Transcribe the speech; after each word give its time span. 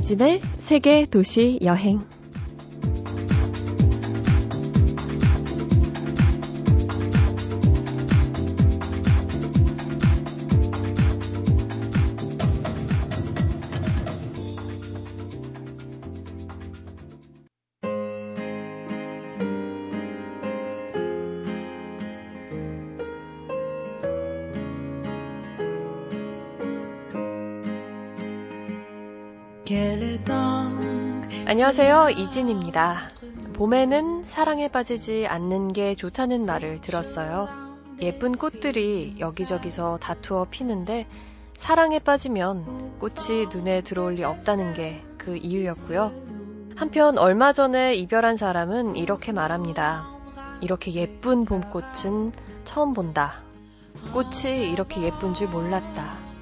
이진의 0.00 0.40
세계 0.56 1.04
도시 1.04 1.58
여행. 1.62 2.00
안녕하세요. 31.46 32.10
이진입니다. 32.10 33.08
봄에는 33.54 34.24
사랑에 34.24 34.68
빠지지 34.68 35.26
않는 35.26 35.72
게 35.72 35.94
좋다는 35.94 36.46
말을 36.46 36.80
들었어요. 36.80 37.48
예쁜 38.00 38.36
꽃들이 38.36 39.16
여기저기서 39.18 39.98
다투어 39.98 40.46
피는데 40.50 41.06
사랑에 41.56 41.98
빠지면 41.98 42.98
꽃이 42.98 43.46
눈에 43.52 43.82
들어올 43.82 44.14
리 44.14 44.24
없다는 44.24 44.74
게 44.74 45.04
그 45.24 45.36
이유였고요. 45.36 46.12
한편 46.76 47.18
얼마 47.18 47.52
전에 47.52 47.94
이별한 47.94 48.36
사람은 48.36 48.96
이렇게 48.96 49.32
말합니다. 49.32 50.08
이렇게 50.62 50.94
예쁜 50.94 51.44
봄꽃은 51.44 52.32
처음 52.64 52.94
본다. 52.94 53.42
꽃이 54.14 54.70
이렇게 54.70 55.02
예쁜 55.02 55.34
줄 55.34 55.48
몰랐다. 55.48 56.39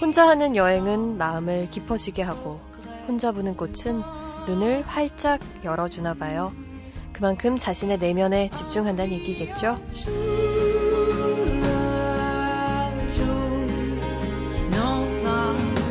혼자 0.00 0.28
하는 0.28 0.54
여행은 0.54 1.18
마음을 1.18 1.70
깊어지게 1.70 2.22
하고 2.22 2.60
혼자 3.08 3.32
보는 3.32 3.56
꽃은 3.56 4.02
눈을 4.46 4.82
활짝 4.86 5.40
열어주나 5.64 6.14
봐요. 6.14 6.52
그만큼 7.12 7.56
자신의 7.56 7.98
내면에 7.98 8.48
집중한다는 8.50 9.12
얘기겠죠? 9.12 9.78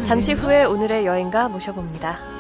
잠시 0.04 0.32
후에 0.32 0.64
오늘의 0.64 1.06
여행가 1.06 1.50
모셔봅니다. 1.50 2.37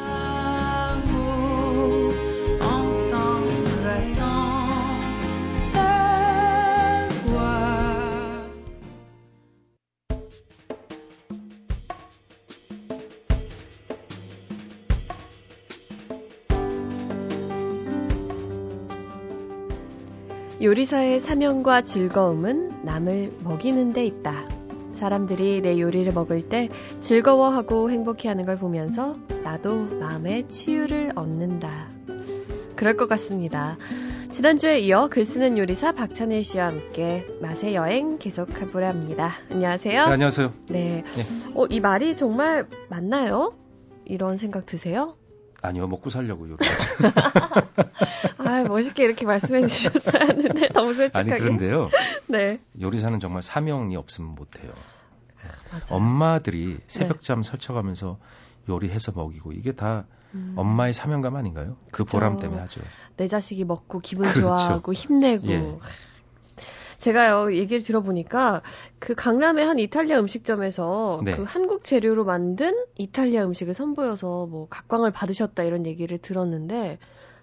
요리사의 20.67 21.21
사명과 21.21 21.83
즐거움은 21.83 22.83
남을 22.83 23.37
먹이는 23.41 23.93
데 23.93 24.05
있다. 24.05 24.49
사람들이 24.91 25.61
내 25.61 25.79
요리를 25.79 26.11
먹을 26.11 26.49
때 26.49 26.67
즐거워하고 26.99 27.89
행복해하는 27.89 28.45
걸 28.45 28.57
보면서 28.59 29.15
나도 29.45 29.85
마음의 29.97 30.49
치유를 30.49 31.13
얻는다. 31.15 31.87
그럴 32.75 32.97
것 32.97 33.07
같습니다. 33.07 33.77
지난주에 34.29 34.79
이어 34.79 35.07
글 35.07 35.23
쓰는 35.23 35.57
요리사 35.57 35.93
박찬일 35.93 36.43
씨와 36.43 36.67
함께 36.67 37.25
맛의 37.41 37.73
여행 37.73 38.17
계속 38.17 38.49
해보려 38.61 38.89
합니다. 38.89 39.31
안녕하세요. 39.49 40.05
네, 40.05 40.11
안녕하세요. 40.11 40.53
네. 40.67 41.03
네. 41.15 41.23
어, 41.55 41.65
이 41.67 41.79
말이 41.79 42.13
정말 42.13 42.67
맞나요? 42.89 43.53
이런 44.03 44.35
생각 44.35 44.65
드세요? 44.65 45.15
아니요, 45.67 45.87
먹고 45.87 46.09
살려고 46.09 46.49
요리. 46.49 46.57
아, 48.39 48.63
멋있게 48.63 49.03
이렇게 49.03 49.25
말씀해 49.25 49.67
주셨어야 49.67 50.21
하는데 50.27 50.69
너무 50.69 50.93
솔직하게. 50.93 51.31
아니 51.31 51.41
그런데요. 51.41 51.89
네. 52.27 52.59
요리사는 52.79 53.19
정말 53.19 53.43
사명이 53.43 53.95
없으면 53.95 54.31
못 54.35 54.63
해요. 54.63 54.71
맞아요. 55.71 55.83
엄마들이 55.89 56.77
새벽잠 56.87 57.41
네. 57.41 57.49
설쳐가면서 57.49 58.17
요리해서 58.69 59.11
먹이고 59.15 59.51
이게 59.53 59.73
다 59.73 60.05
음. 60.33 60.53
엄마의 60.57 60.93
사명감 60.93 61.35
아닌가요? 61.35 61.77
그 61.91 62.03
그쵸. 62.03 62.17
보람 62.17 62.39
때문에 62.39 62.59
하죠. 62.61 62.81
내 63.17 63.27
자식이 63.27 63.63
먹고 63.65 63.99
기분 63.99 64.23
그렇죠. 64.31 64.41
좋아하고 64.41 64.93
힘내고. 64.93 65.47
예. 65.47 65.77
제가요 66.97 67.55
얘기를 67.55 67.83
들어보니까 67.83 68.61
그 68.99 69.15
강남의 69.15 69.65
한 69.65 69.79
이탈리아 69.79 70.19
음식점에서 70.19 71.21
네. 71.23 71.35
그 71.35 71.43
한국 71.43 71.83
재료로 71.83 72.25
만든 72.25 72.73
이탈리아 72.95 73.43
음식을 73.45 73.73
선보여서 73.73 74.47
뭐 74.47 74.67
각광을 74.69 75.11
받으셨다 75.11 75.63
이런 75.63 75.85
얘기를 75.85 76.17
들었는데 76.17 76.97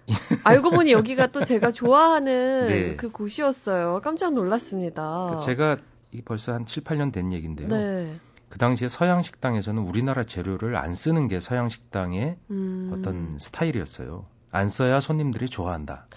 알고 0.43 0.71
보니 0.71 0.91
여기가 0.91 1.27
또 1.27 1.41
제가 1.41 1.71
좋아하는 1.71 2.67
네. 2.67 2.95
그 2.95 3.09
곳이었어요. 3.09 4.01
깜짝 4.03 4.33
놀랐습니다. 4.33 5.31
그 5.31 5.45
제가 5.45 5.77
벌써 6.25 6.53
한 6.53 6.65
7, 6.65 6.83
8년 6.83 7.11
된 7.11 7.33
얘기인데요. 7.33 7.67
네. 7.67 8.19
그 8.49 8.59
당시에 8.59 8.87
서양 8.87 9.21
식당에서는 9.21 9.81
우리나라 9.81 10.23
재료를 10.23 10.75
안 10.77 10.93
쓰는 10.93 11.27
게 11.27 11.39
서양 11.39 11.67
식당의 11.67 12.37
음. 12.51 12.91
어떤 12.93 13.37
스타일이었어요. 13.39 14.25
안 14.51 14.69
써야 14.69 14.99
손님들이 14.99 15.49
좋아한다. 15.49 16.07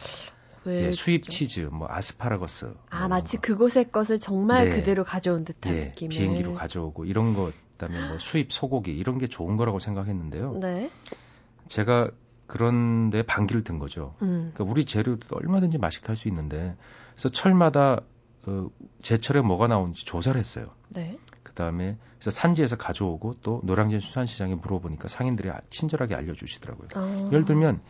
예, 0.71 0.93
수입 0.93 1.29
치즈, 1.29 1.69
뭐 1.73 1.87
아스파라거스. 1.91 2.75
아뭐 2.91 3.09
마치 3.09 3.37
그곳의 3.37 3.91
것을 3.91 4.19
정말 4.19 4.69
네. 4.69 4.77
그대로 4.77 5.05
가져온 5.05 5.45
듯한 5.45 5.75
예, 5.77 5.81
느낌. 5.91 6.09
비행기로 6.09 6.55
가져오고 6.55 7.05
이런 7.05 7.35
것, 7.35 7.53
그다음에 7.77 8.09
뭐 8.09 8.19
수입 8.19 8.53
소고기 8.53 8.97
이런 8.97 9.19
게 9.19 9.27
좋은 9.27 9.57
거라고 9.57 9.79
생각했는데요. 9.79 10.59
네. 10.61 10.91
제가 11.69 12.11
그런데 12.47 13.23
반기를 13.23 13.63
든 13.63 13.79
거죠. 13.79 14.15
음. 14.23 14.53
그러니까 14.55 14.65
우리 14.73 14.85
재료도 14.85 15.37
얼마든지 15.37 15.79
맛있게 15.79 16.07
할 16.07 16.17
수 16.17 16.29
있는데 16.29 16.77
그래서 17.15 17.29
철마다 17.29 18.01
어, 18.47 18.71
제철에 19.03 19.41
뭐가 19.43 19.67
나오는지 19.67 20.05
조사를 20.07 20.39
했어요. 20.41 20.71
네. 20.89 21.19
그다음에 21.43 21.99
그래서 22.19 22.31
산지에서 22.31 22.77
가져오고 22.77 23.37
또 23.43 23.61
노량진 23.65 24.01
수산시장에 24.01 24.55
물어보니까 24.55 25.09
상인들이 25.09 25.51
친절하게 25.71 26.15
알려주시더라고요. 26.15 26.89
아. 26.95 27.29
예를 27.33 27.45
들면 27.45 27.81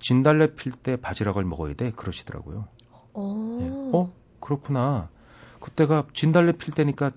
진달래 0.00 0.54
필 0.54 0.72
때 0.72 0.96
바지락을 0.96 1.44
먹어야 1.44 1.74
돼 1.74 1.90
그러시더라고요. 1.92 2.68
어. 3.14 3.56
네. 3.60 3.90
어 3.92 4.12
그렇구나. 4.40 5.08
그때가 5.60 6.06
진달래 6.12 6.52
필 6.52 6.74
때니까 6.74 7.12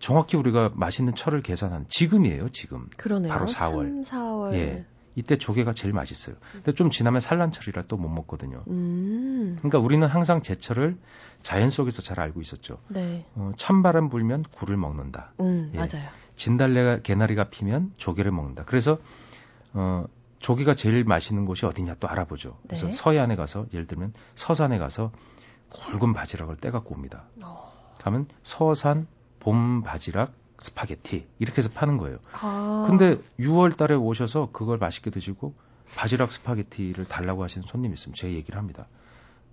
정확히 0.00 0.36
우리가 0.36 0.72
맛있는 0.74 1.14
철을 1.14 1.42
계산한 1.42 1.86
지금이에요 1.88 2.48
지금. 2.48 2.88
그러네요. 2.96 3.32
바로 3.32 3.46
4월. 3.46 4.04
3, 4.04 4.20
4월. 4.20 4.54
예. 4.54 4.84
이때 5.14 5.36
조개가 5.36 5.74
제일 5.74 5.92
맛있어요. 5.92 6.36
근데 6.52 6.72
좀 6.72 6.90
지나면 6.90 7.20
산란철이라 7.20 7.82
또 7.82 7.96
못 7.98 8.08
먹거든요. 8.08 8.64
음. 8.68 9.56
그러니까 9.58 9.78
우리는 9.78 10.04
항상 10.08 10.40
제철을 10.42 10.96
자연 11.42 11.68
속에서 11.70 12.00
잘 12.02 12.18
알고 12.18 12.40
있었죠. 12.40 12.78
네. 12.88 13.26
어, 13.34 13.52
찬바람 13.56 14.08
불면 14.08 14.42
굴을 14.52 14.76
먹는다. 14.78 15.34
음, 15.40 15.70
예. 15.74 15.76
맞아요. 15.78 16.08
진달래가 16.34 17.00
개나리가 17.02 17.44
피면 17.50 17.92
조개를 17.98 18.32
먹는다. 18.32 18.64
그래서 18.64 18.98
어, 19.74 20.06
조기가 20.42 20.74
제일 20.74 21.04
맛있는 21.04 21.46
곳이 21.46 21.64
어디냐 21.64 21.94
또 22.00 22.08
알아보죠. 22.08 22.58
그래서 22.64 22.86
네. 22.86 22.92
서해안에 22.92 23.36
가서 23.36 23.66
예를 23.72 23.86
들면 23.86 24.12
서산에 24.34 24.78
가서 24.78 25.12
굵은 25.70 26.12
바지락을 26.12 26.56
떼갖고 26.56 26.94
옵니다. 26.94 27.24
어. 27.40 27.72
가면 27.98 28.26
서산 28.42 29.06
봄 29.40 29.82
바지락 29.82 30.32
스파게티 30.58 31.26
이렇게 31.38 31.58
해서 31.58 31.70
파는 31.70 31.96
거예요. 31.96 32.18
아. 32.32 32.86
근데 32.88 33.18
6월 33.38 33.76
달에 33.76 33.94
오셔서 33.94 34.50
그걸 34.52 34.78
맛있게 34.78 35.10
드시고 35.10 35.54
바지락 35.94 36.32
스파게티를 36.32 37.04
달라고 37.04 37.44
하시는 37.44 37.66
손님 37.66 37.92
있으면 37.92 38.14
제 38.14 38.32
얘기를 38.32 38.58
합니다. 38.58 38.88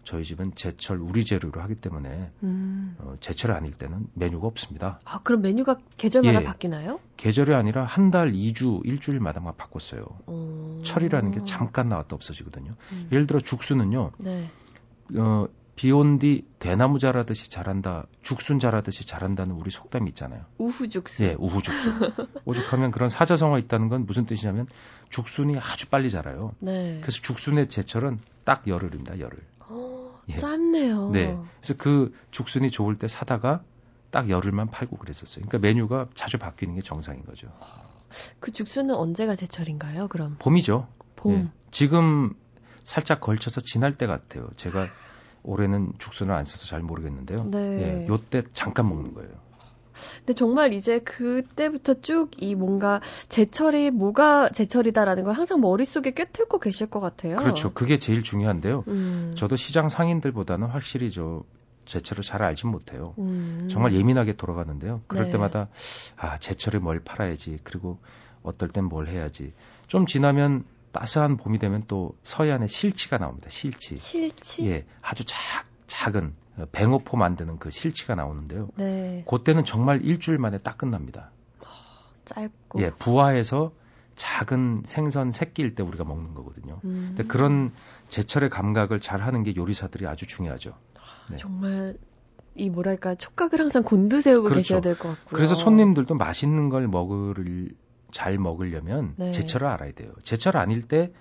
저희 0.04 0.24
집은 0.24 0.54
제철 0.56 1.00
우리 1.00 1.26
재료로 1.26 1.62
하기 1.62 1.76
때문에 1.76 2.32
음. 2.44 2.96
어, 3.00 3.16
제철 3.20 3.52
아닐 3.52 3.74
때는 3.74 4.08
메뉴가 4.14 4.48
없습니다. 4.48 5.00
아 5.06 5.22
그럼 5.24 5.42
메뉴가 5.42 5.78
계절마다 5.98 6.42
예, 6.42 6.44
바뀌나요? 6.44 7.00
계절이 7.18 7.54
아니라 7.54 7.84
한 7.84 8.10
달, 8.12 8.32
2주, 8.32 8.86
일주일마다 8.86 9.40
막 9.40 9.58
바꿨어요. 9.58 10.04
오. 10.28 10.82
철이라는 10.84 11.32
게 11.32 11.44
잠깐 11.44 11.90
나왔다 11.90 12.16
없어지거든요. 12.16 12.76
음. 12.92 13.10
예를 13.12 13.28
들어 13.28 13.40
죽순은요. 13.40 14.12
네. 14.20 14.46
어, 15.18 15.48
비온 15.76 16.20
뒤 16.20 16.46
대나무 16.60 17.00
자라듯이 17.00 17.50
자란다, 17.50 18.06
죽순 18.22 18.60
자라듯이 18.60 19.06
자란다는 19.06 19.56
우리 19.56 19.72
속담이 19.72 20.10
있잖아요. 20.10 20.44
우후죽순. 20.58 21.26
예, 21.26 21.36
우후죽순. 21.40 21.94
오죽하면 22.44 22.92
그런 22.92 23.08
사자성어 23.08 23.60
있다는 23.60 23.88
건 23.88 24.06
무슨 24.06 24.26
뜻이냐면 24.26 24.68
죽순이 25.10 25.58
아주 25.58 25.88
빨리 25.88 26.10
자라요. 26.10 26.54
네. 26.60 27.00
그래서 27.02 27.22
죽순의 27.22 27.70
제철은 27.70 28.20
딱 28.44 28.68
열흘입니다, 28.68 29.20
열흘. 29.20 29.40
예. 30.30 30.38
짧네요. 30.38 31.10
네. 31.12 31.38
그래서 31.60 31.74
그 31.78 32.14
죽순이 32.32 32.72
좋을 32.72 32.96
때 32.96 33.08
사다가 33.08 33.62
딱 34.12 34.30
열흘만 34.30 34.68
팔고 34.68 34.98
그랬었어요. 34.98 35.46
그러니까 35.46 35.60
메뉴가 35.60 36.08
자주 36.14 36.38
바뀌는 36.38 36.76
게 36.76 36.82
정상인 36.82 37.24
거죠. 37.24 37.48
그 38.40 38.52
죽순은 38.52 38.96
언제가 38.96 39.36
제철인가요, 39.36 40.08
그럼? 40.08 40.36
봄이죠. 40.40 40.88
봄. 41.16 41.34
예. 41.34 41.48
지금 41.72 42.34
살짝 42.84 43.22
걸쳐서 43.22 43.62
지날 43.62 43.94
때 43.94 44.08
같아요. 44.08 44.50
제가 44.56 44.88
올해는 45.44 45.94
죽순을 46.00 46.34
안 46.34 46.44
써서 46.44 46.66
잘 46.66 46.82
모르겠는데요. 46.82 47.46
네. 47.46 47.58
예, 47.60 48.08
요때 48.08 48.44
잠깐 48.54 48.90
먹는 48.90 49.14
거예요. 49.14 49.32
근데 50.20 50.34
정말 50.34 50.74
이제 50.74 51.00
그때부터 51.00 52.02
쭉 52.02 52.30
이 52.42 52.56
뭔가 52.56 53.02
제철이 53.30 53.92
뭐가 53.92 54.50
제철이다라는 54.50 55.24
걸 55.24 55.34
항상 55.34 55.62
머릿속에 55.62 56.14
꿰뚫고 56.14 56.60
계실 56.60 56.88
것 56.88 57.00
같아요. 57.00 57.36
그렇죠. 57.38 57.74
그게 57.74 57.98
제일 58.00 58.24
중요한데요. 58.24 58.84
음. 58.88 59.34
저도 59.36 59.56
시장 59.56 59.90
상인들보다는 59.90 60.68
확실히 60.68 61.12
저 61.12 61.44
제철을 61.86 62.24
잘 62.24 62.44
알진 62.44 62.70
못해요. 62.70 63.16
음. 63.18 63.68
정말 63.70 63.94
예민하게 63.94 64.34
돌아가는데요. 64.34 65.02
그럴 65.08 65.26
네. 65.26 65.32
때마다 65.32 65.68
아 66.16 66.38
제철에 66.38 66.80
뭘 66.80 67.00
팔아야지 67.00 67.60
그리고 67.64 67.98
어떨 68.44 68.70
땐 68.70 68.86
뭘 68.86 69.08
해야지 69.08 69.54
좀 69.88 70.06
지나면 70.06 70.64
따스한 70.92 71.38
봄이 71.38 71.60
되면 71.60 71.84
또 71.88 72.16
서해안에 72.24 72.68
실치가 72.68 73.18
나옵니다. 73.18 73.48
실치. 73.50 73.98
실치. 73.98 74.68
예, 74.68 74.86
아주 75.02 75.24
작 75.26 75.66
작은 75.90 76.34
뱅어포 76.72 77.18
만드는 77.18 77.60
그 77.60 77.70
실치가 77.70 78.16
나오는데요. 78.16 78.70
네. 78.78 79.26
그때는 79.28 79.66
정말 79.66 80.02
일주일 80.04 80.38
만에 80.38 80.58
딱 80.60 80.78
끝납니다. 80.78 81.32
짧고. 82.26 82.82
예, 82.82 82.92
부화해서 82.92 83.72
작은 84.16 84.80
생선 84.86 85.32
새끼일 85.32 85.76
때 85.76 85.84
우리가 85.84 86.04
먹는 86.04 86.34
거거든요. 86.36 86.80
음. 86.84 87.14
근데 87.16 87.24
그런 87.24 87.72
제철의 88.10 88.50
감각을 88.50 89.00
잘 89.00 89.22
하는 89.22 89.44
게 89.44 89.56
요리사들이 89.56 90.06
아주 90.08 90.28
중요하죠. 90.28 90.74
네. 91.32 91.38
정말 91.38 91.98
이 92.56 92.70
뭐랄까 92.70 93.16
촉각을 93.16 93.60
항상 93.60 93.84
곤두세우고 93.84 94.44
그렇죠. 94.44 94.58
계셔야 94.58 94.82
될 94.82 94.96
것 94.96 95.10
같고요. 95.10 95.38
그래서 95.38 95.56
손님들도 95.56 96.16
맛있는 96.16 96.70
걸 96.70 96.88
먹을 96.88 97.70
잘 98.12 98.38
먹으려면 98.38 99.14
네. 99.18 99.32
제철을 99.32 99.68
알아야 99.68 99.94
돼요. 99.94 100.12
제철 100.24 100.58
아닐 100.58 100.82
때 100.82 101.12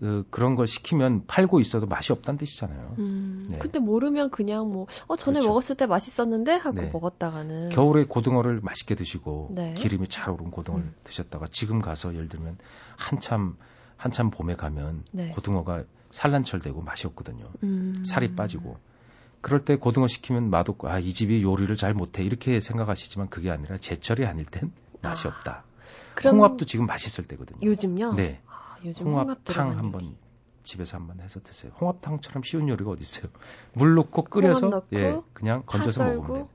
그, 0.00 0.24
그런 0.30 0.54
걸 0.54 0.66
시키면 0.66 1.26
팔고 1.26 1.60
있어도 1.60 1.86
맛이 1.86 2.12
없다는 2.12 2.38
뜻이잖아요. 2.38 2.94
음, 2.98 3.46
네. 3.50 3.58
근데 3.58 3.78
모르면 3.78 4.30
그냥 4.30 4.70
뭐, 4.70 4.86
어, 5.06 5.16
전에 5.16 5.40
그렇죠. 5.40 5.48
먹었을 5.48 5.76
때 5.76 5.86
맛있었는데 5.86 6.52
하고 6.52 6.80
네. 6.80 6.90
먹었다가는. 6.92 7.70
겨울에 7.70 8.04
고등어를 8.04 8.60
맛있게 8.62 8.94
드시고, 8.94 9.50
네. 9.54 9.74
기름이 9.74 10.06
잘 10.08 10.30
오른 10.30 10.50
고등어를 10.50 10.86
음. 10.86 10.94
드셨다가 11.04 11.46
지금 11.50 11.80
가서 11.80 12.14
예를 12.14 12.28
들면 12.28 12.58
한참, 12.96 13.56
한참 13.96 14.30
봄에 14.30 14.54
가면 14.54 15.04
네. 15.10 15.30
고등어가 15.30 15.84
산란철 16.10 16.60
되고 16.60 16.80
맛이 16.80 17.06
없거든요. 17.08 17.50
음. 17.64 17.94
살이 18.04 18.34
빠지고. 18.34 18.78
그럴 19.40 19.64
때 19.64 19.76
고등어 19.76 20.08
시키면 20.08 20.50
맛없고, 20.50 20.88
아, 20.88 20.98
이 20.98 21.12
집이 21.12 21.42
요리를 21.42 21.74
잘 21.76 21.94
못해. 21.94 22.22
이렇게 22.22 22.60
생각하시지만 22.60 23.28
그게 23.30 23.50
아니라 23.50 23.78
제철이 23.78 24.26
아닐 24.26 24.44
땐 24.44 24.72
맛이 25.02 25.26
아. 25.26 25.30
없다. 25.30 25.64
홍합도 26.24 26.64
지금 26.64 26.86
맛있을 26.86 27.24
때거든요. 27.24 27.58
요즘요? 27.62 28.14
네. 28.14 28.40
홍합탕 29.00 29.78
한번 29.78 30.16
집에서 30.62 30.96
한번 30.98 31.20
해서 31.20 31.40
드세요. 31.40 31.72
홍합탕처럼 31.80 32.42
쉬운 32.42 32.68
요리가 32.68 32.90
어디 32.90 33.02
있어요? 33.02 33.30
물 33.74 33.94
넣고 33.94 34.24
끓여서 34.24 34.82
예, 34.92 35.20
그냥 35.32 35.62
건져서 35.66 36.04
먹으면 36.04 36.48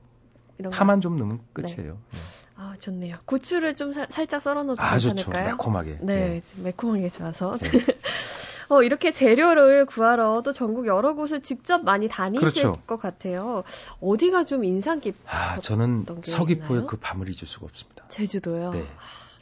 돼요. 0.58 0.70
파만 0.70 1.00
좀 1.00 1.16
넣으면 1.16 1.40
끝이에요. 1.52 1.92
네. 1.92 2.18
네. 2.18 2.18
아 2.56 2.76
좋네요. 2.78 3.18
고추를 3.24 3.74
좀 3.74 3.92
사, 3.92 4.06
살짝 4.08 4.40
썰어 4.40 4.62
넣어도 4.62 4.80
아, 4.80 4.92
괜찮을까요? 4.92 5.44
좋죠. 5.44 5.56
매콤하게. 5.56 5.98
네, 6.02 6.40
네. 6.40 6.62
매콤하게 6.62 7.08
좋아서. 7.08 7.56
네. 7.56 7.68
어, 8.70 8.82
이렇게 8.82 9.10
재료를 9.12 9.86
구하러 9.86 10.42
또 10.42 10.52
전국 10.52 10.86
여러 10.86 11.14
곳을 11.14 11.42
직접 11.42 11.84
많이 11.84 12.08
다니실 12.08 12.40
그렇죠. 12.40 12.72
것 12.86 12.98
같아요. 12.98 13.64
어디가 14.00 14.44
좀 14.44 14.64
인상 14.64 15.00
깊었던 15.00 15.26
아, 15.26 15.56
저는 15.60 16.06
서귀포의 16.22 16.86
그 16.86 16.96
밤을 16.96 17.28
잊을 17.28 17.46
수가 17.46 17.66
없습니다. 17.66 18.06
제주도요? 18.08 18.70
네. 18.70 18.86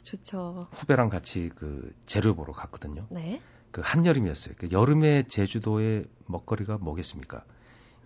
아, 0.03 0.05
좋죠. 0.05 0.67
후배랑 0.71 1.09
같이 1.09 1.49
그 1.55 1.93
재료 2.05 2.35
보러 2.35 2.53
갔거든요. 2.53 3.07
네. 3.09 3.41
그 3.71 3.81
한여름이었어요. 3.83 4.55
그 4.57 4.69
여름에 4.71 5.23
제주도의 5.23 6.05
먹거리가 6.25 6.77
뭐겠습니까? 6.77 7.43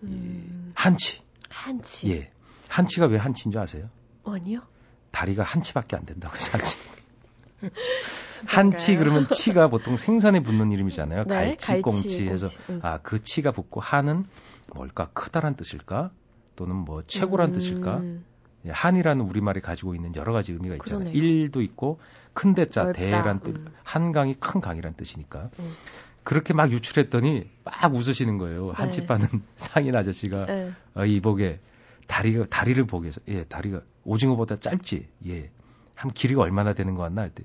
음... 0.04 0.72
한치. 0.74 1.20
한치. 1.50 2.10
예. 2.10 2.30
한치가 2.68 3.06
왜 3.06 3.18
한치인 3.18 3.52
줄 3.52 3.60
아세요? 3.60 3.90
아니요. 4.24 4.60
다리가 5.10 5.42
한치밖에 5.42 5.96
안 5.96 6.06
된다고 6.06 6.36
해서 6.36 6.56
한치. 6.56 6.76
한치 8.46 8.96
그러면 8.96 9.26
치가 9.34 9.68
보통 9.68 9.96
생선에 9.96 10.40
붙는 10.40 10.70
이름이잖아요. 10.70 11.24
네, 11.24 11.34
갈치, 11.34 11.66
갈치, 11.66 11.82
꽁치 11.82 12.28
해서 12.28 12.46
응. 12.70 12.80
아그 12.82 13.24
치가 13.24 13.50
붙고 13.50 13.80
한은 13.80 14.24
뭘까 14.74 15.10
크다란 15.12 15.56
뜻일까? 15.56 16.12
또는 16.54 16.76
뭐 16.76 17.02
최고란 17.02 17.50
음... 17.50 17.52
뜻일까? 17.52 18.02
예, 18.68 18.72
한이라는 18.72 19.24
우리말이 19.24 19.60
가지고 19.60 19.94
있는 19.94 20.14
여러 20.14 20.32
가지 20.32 20.52
의미가 20.52 20.76
있잖아요. 20.76 21.10
그러네요. 21.10 21.22
일도 21.22 21.62
있고 21.62 21.98
큰 22.34 22.54
대자 22.54 22.92
대란 22.92 23.40
뜻, 23.40 23.56
음. 23.56 23.66
한강이 23.82 24.34
큰 24.34 24.60
강이란 24.60 24.94
뜻이니까. 24.94 25.50
음. 25.58 25.72
그렇게 26.22 26.52
막 26.52 26.70
유출했더니 26.70 27.48
막 27.64 27.94
웃으시는 27.94 28.36
거예요. 28.38 28.66
네. 28.66 28.72
한치 28.74 29.06
파는 29.06 29.26
상인 29.56 29.96
아저씨가 29.96 30.46
네. 30.46 30.72
어, 30.94 31.04
이보게 31.06 31.60
다리가 32.06 32.46
다리를 32.50 32.84
보게 32.86 33.08
해서 33.08 33.20
예 33.28 33.44
다리가 33.44 33.80
오징어보다 34.04 34.56
짧지 34.56 35.08
예. 35.26 35.50
한 35.94 36.10
길이가 36.12 36.42
얼마나 36.42 36.74
되는 36.74 36.94
거 36.94 37.02
같나 37.02 37.22
할 37.22 37.30
때 37.30 37.44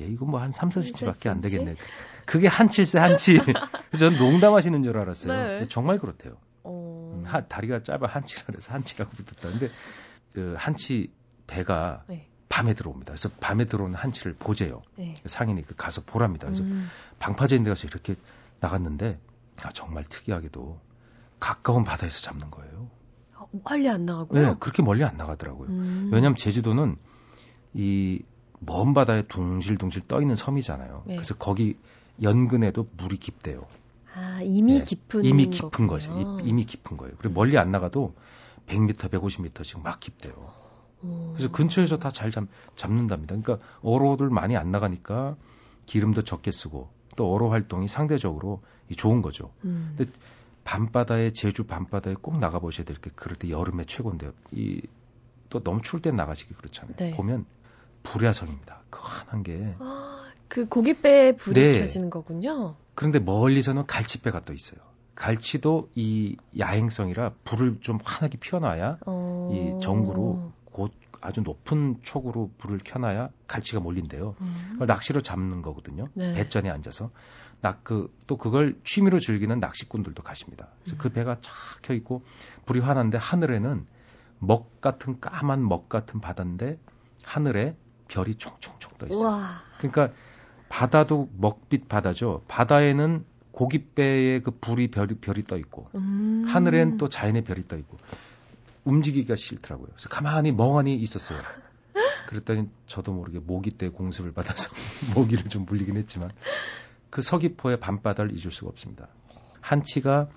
예, 0.00 0.06
이거 0.06 0.24
뭐 0.26 0.40
한 0.40 0.50
3, 0.52 0.68
4cm밖에 0.70 1.28
안 1.28 1.40
되겠네. 1.40 1.76
그게 2.24 2.48
한치세 2.48 2.98
한치. 2.98 3.38
그래서 3.90 4.10
저는 4.10 4.18
농담하시는 4.18 4.82
줄 4.82 4.96
알았어요. 4.98 5.60
네. 5.60 5.66
정말 5.68 5.98
그렇대요. 5.98 6.36
어... 6.64 7.12
음, 7.16 7.24
하, 7.26 7.42
다리가 7.46 7.82
짧아 7.82 8.06
한치라 8.06 8.42
그래서 8.46 8.72
한치라고 8.72 9.10
붙었다는데 9.12 9.68
그 10.34 10.54
한치 10.58 11.10
배가 11.46 12.04
네. 12.08 12.28
밤에 12.50 12.74
들어옵니다. 12.74 13.12
그래서 13.12 13.30
밤에 13.40 13.64
들어오는 13.64 13.94
한치를 13.94 14.34
보재요. 14.34 14.82
네. 14.96 15.14
상인이 15.24 15.62
그 15.62 15.74
가서 15.74 16.02
보랍니다. 16.04 16.46
그래서 16.46 16.62
음. 16.62 16.88
방파제 17.18 17.56
인데 17.56 17.70
가서 17.70 17.86
이렇게 17.86 18.16
나갔는데 18.60 19.18
아, 19.62 19.70
정말 19.70 20.04
특이하게도 20.04 20.78
가까운 21.40 21.84
바다에서 21.84 22.20
잡는 22.20 22.50
거예요. 22.50 22.90
어, 23.36 23.48
멀리 23.64 23.88
안 23.88 24.04
나가고요? 24.04 24.40
네, 24.48 24.56
그렇게 24.60 24.82
멀리 24.82 25.02
안 25.04 25.16
나가더라고요. 25.16 25.68
음. 25.70 26.10
왜냐하면 26.12 26.36
제주도는 26.36 26.96
이 27.72 28.22
먼 28.66 28.94
바다에 28.94 29.22
둥실둥실 29.22 30.02
떠 30.08 30.20
있는 30.20 30.36
섬이잖아요. 30.36 31.02
네. 31.06 31.16
그래서 31.16 31.34
거기 31.34 31.76
연근에도 32.22 32.88
물이 32.96 33.16
깊대요. 33.16 33.66
아, 34.14 34.40
이미 34.42 34.78
네. 34.78 34.84
깊은 34.84 35.24
이미 35.24 35.46
깊은 35.46 35.86
거죠. 35.86 36.40
이미 36.44 36.64
깊은 36.64 36.96
거예요. 36.96 37.14
그리고 37.18 37.34
멀리 37.34 37.58
안 37.58 37.70
나가도 37.70 38.14
100m, 38.66 39.10
150m씩 39.10 39.82
막 39.82 40.00
깊대요. 40.00 40.52
그래서 41.34 41.50
근처에서 41.52 41.98
다 41.98 42.10
잘 42.10 42.30
잡는답니다. 42.76 43.36
그러니까 43.36 43.58
어로들 43.82 44.30
많이 44.30 44.56
안 44.56 44.70
나가니까 44.70 45.36
기름도 45.86 46.22
적게 46.22 46.50
쓰고 46.50 46.88
또 47.16 47.32
어로 47.34 47.50
활동이 47.50 47.88
상대적으로 47.88 48.62
좋은 48.96 49.20
거죠. 49.22 49.52
음. 49.64 49.94
근데 49.96 50.10
밤바다에 50.64 51.32
제주 51.32 51.64
밤바다에 51.64 52.14
꼭 52.22 52.38
나가 52.38 52.58
보셔야 52.58 52.84
될 52.86 52.96
게 52.96 53.10
그럴 53.14 53.36
때 53.36 53.50
여름에 53.50 53.84
최고인데요. 53.84 54.32
이 54.52 54.80
또 55.54 55.62
너무 55.62 55.80
추울 55.82 56.02
때 56.02 56.10
나가시기 56.10 56.52
그렇잖아요. 56.54 56.96
네. 56.96 57.12
보면 57.12 57.46
불야성입니다. 58.02 58.82
그 58.90 58.98
환한 59.00 59.44
게. 59.44 59.76
아, 59.78 60.24
그 60.48 60.66
고깃배에 60.66 61.36
불이 61.36 61.60
네. 61.60 61.78
켜지는 61.78 62.10
거군요. 62.10 62.74
그런데 62.96 63.20
멀리서는 63.20 63.86
갈치배가 63.86 64.40
또 64.40 64.52
있어요. 64.52 64.80
갈치도 65.14 65.90
이 65.94 66.36
야행성이라 66.58 67.32
불을 67.44 67.78
좀 67.80 67.98
환하게 68.04 68.38
피워놔야 68.38 68.98
어... 69.06 69.50
이 69.52 69.80
전구로 69.82 70.52
곧 70.64 70.92
아주 71.20 71.40
높은 71.40 71.96
촉으로 72.02 72.50
불을 72.58 72.80
켜놔야 72.84 73.30
갈치가 73.46 73.80
몰린대요. 73.80 74.34
음. 74.38 74.78
낚시로 74.86 75.22
잡는 75.22 75.62
거거든요. 75.62 76.08
네. 76.12 76.34
배전에 76.34 76.68
앉아서 76.68 77.10
낙그또 77.62 78.36
그걸 78.36 78.76
취미로 78.84 79.18
즐기는 79.18 79.58
낚시꾼들도 79.58 80.22
가십니다. 80.22 80.68
그래서 80.82 80.98
그 80.98 81.08
음. 81.08 81.10
그 81.10 81.14
배가 81.14 81.36
쫙 81.40 81.52
켜 81.80 81.94
있고 81.94 82.22
불이 82.66 82.80
환한데 82.80 83.16
하늘에는 83.16 83.86
먹 84.38 84.82
같은 84.82 85.18
까만 85.18 85.66
먹 85.66 85.88
같은 85.88 86.20
바다인데 86.20 86.78
하늘에 87.22 87.74
별이 88.08 88.34
총총총 88.34 88.92
떠 88.98 89.06
있어요. 89.06 89.24
우와. 89.24 89.62
그러니까 89.78 90.10
바다도 90.68 91.30
먹빛 91.38 91.88
바다죠. 91.88 92.42
바다에는 92.48 93.24
고깃배에 93.54 94.40
그 94.40 94.50
불이 94.50 94.88
별이, 94.90 95.14
별이 95.14 95.44
떠 95.44 95.56
있고 95.56 95.88
음. 95.94 96.44
하늘엔 96.48 96.96
또 96.98 97.08
자연의 97.08 97.42
별이 97.42 97.68
떠 97.68 97.76
있고 97.76 97.96
움직이기가 98.84 99.36
싫더라고요. 99.36 99.88
그래서 99.92 100.08
가만히 100.08 100.52
멍하니 100.52 100.94
있었어요. 100.94 101.38
그랬더니 102.26 102.68
저도 102.86 103.12
모르게 103.12 103.38
모기 103.38 103.70
때 103.70 103.88
공습을 103.88 104.32
받아서 104.32 104.70
모기를 105.14 105.48
좀 105.48 105.66
물리긴 105.66 105.96
했지만 105.96 106.30
그 107.10 107.22
서귀포의 107.22 107.78
밤바다를 107.78 108.32
잊을 108.32 108.50
수가 108.50 108.70
없습니다. 108.70 109.06
한치가 109.60 110.28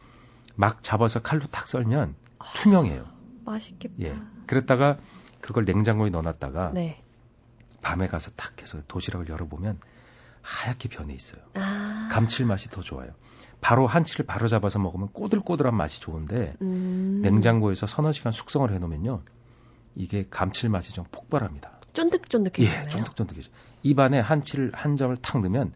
막 0.56 0.84
잡아서 0.84 1.22
칼로 1.22 1.48
탁 1.48 1.68
썰면 1.68 2.16
투명해요. 2.56 3.06
맛있겠다. 3.46 3.96
예. 4.02 4.16
그랬다가 4.46 5.00
그걸 5.42 5.66
냉장고에 5.66 6.10
넣어놨다가 6.12 6.72
네. 6.74 7.02
밤에 7.82 8.08
가서 8.08 8.32
탁 8.36 8.62
해서 8.62 8.82
도시락을 8.88 9.28
열어보면 9.30 9.80
하얗게 10.42 10.90
변해 10.90 11.14
있어요. 11.14 11.42
아. 11.56 11.87
감칠맛이 12.10 12.70
더 12.70 12.82
좋아요. 12.82 13.10
바로 13.62 13.88
한치를 13.88 14.26
바로 14.26 14.48
잡아서 14.48 14.80
먹으면 14.80 15.10
꼬들꼬들한 15.10 15.76
맛이 15.76 16.00
좋은데 16.00 16.56
음. 16.62 17.22
냉장고에서 17.24 17.88
서너 17.88 18.12
시간 18.12 18.32
숙성을 18.32 18.72
해놓으면요 18.72 19.24
이게 19.96 20.28
감칠맛이 20.30 20.94
좀 20.94 21.06
폭발합니다. 21.12 21.72
쫀득쫀득해지요 21.94 22.80
예, 22.80 22.90
쫀득쫀득해져. 22.90 23.50
입안에 23.82 24.20
한치를 24.20 24.72
한 24.74 24.96
점을 24.96 25.16
탁 25.18 25.42
넣으면 25.42 25.74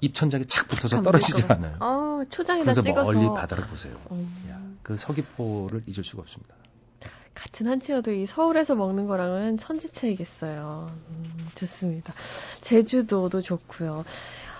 입천장에 0.00 0.44
착 0.44 0.68
붙어서 0.68 1.02
떨어지지 1.02 1.44
않아요. 1.48 1.76
어, 1.80 2.22
초장에다 2.28 2.64
그래서 2.64 2.82
찍어서 2.82 3.12
멀리 3.12 3.26
바다를 3.28 3.64
보세요. 3.64 3.96
음. 4.12 4.46
야, 4.50 4.60
그 4.82 4.96
서귀포를 4.96 5.82
잊을 5.86 6.04
수가 6.04 6.22
없습니다. 6.22 6.54
같은 7.34 7.66
한치여도 7.66 8.12
이 8.12 8.24
서울에서 8.24 8.74
먹는 8.74 9.06
거랑은 9.06 9.58
천지 9.58 9.90
차이겠어요. 9.90 10.90
음, 11.08 11.48
좋습니다. 11.54 12.14
제주도도 12.62 13.42
좋고요. 13.42 14.04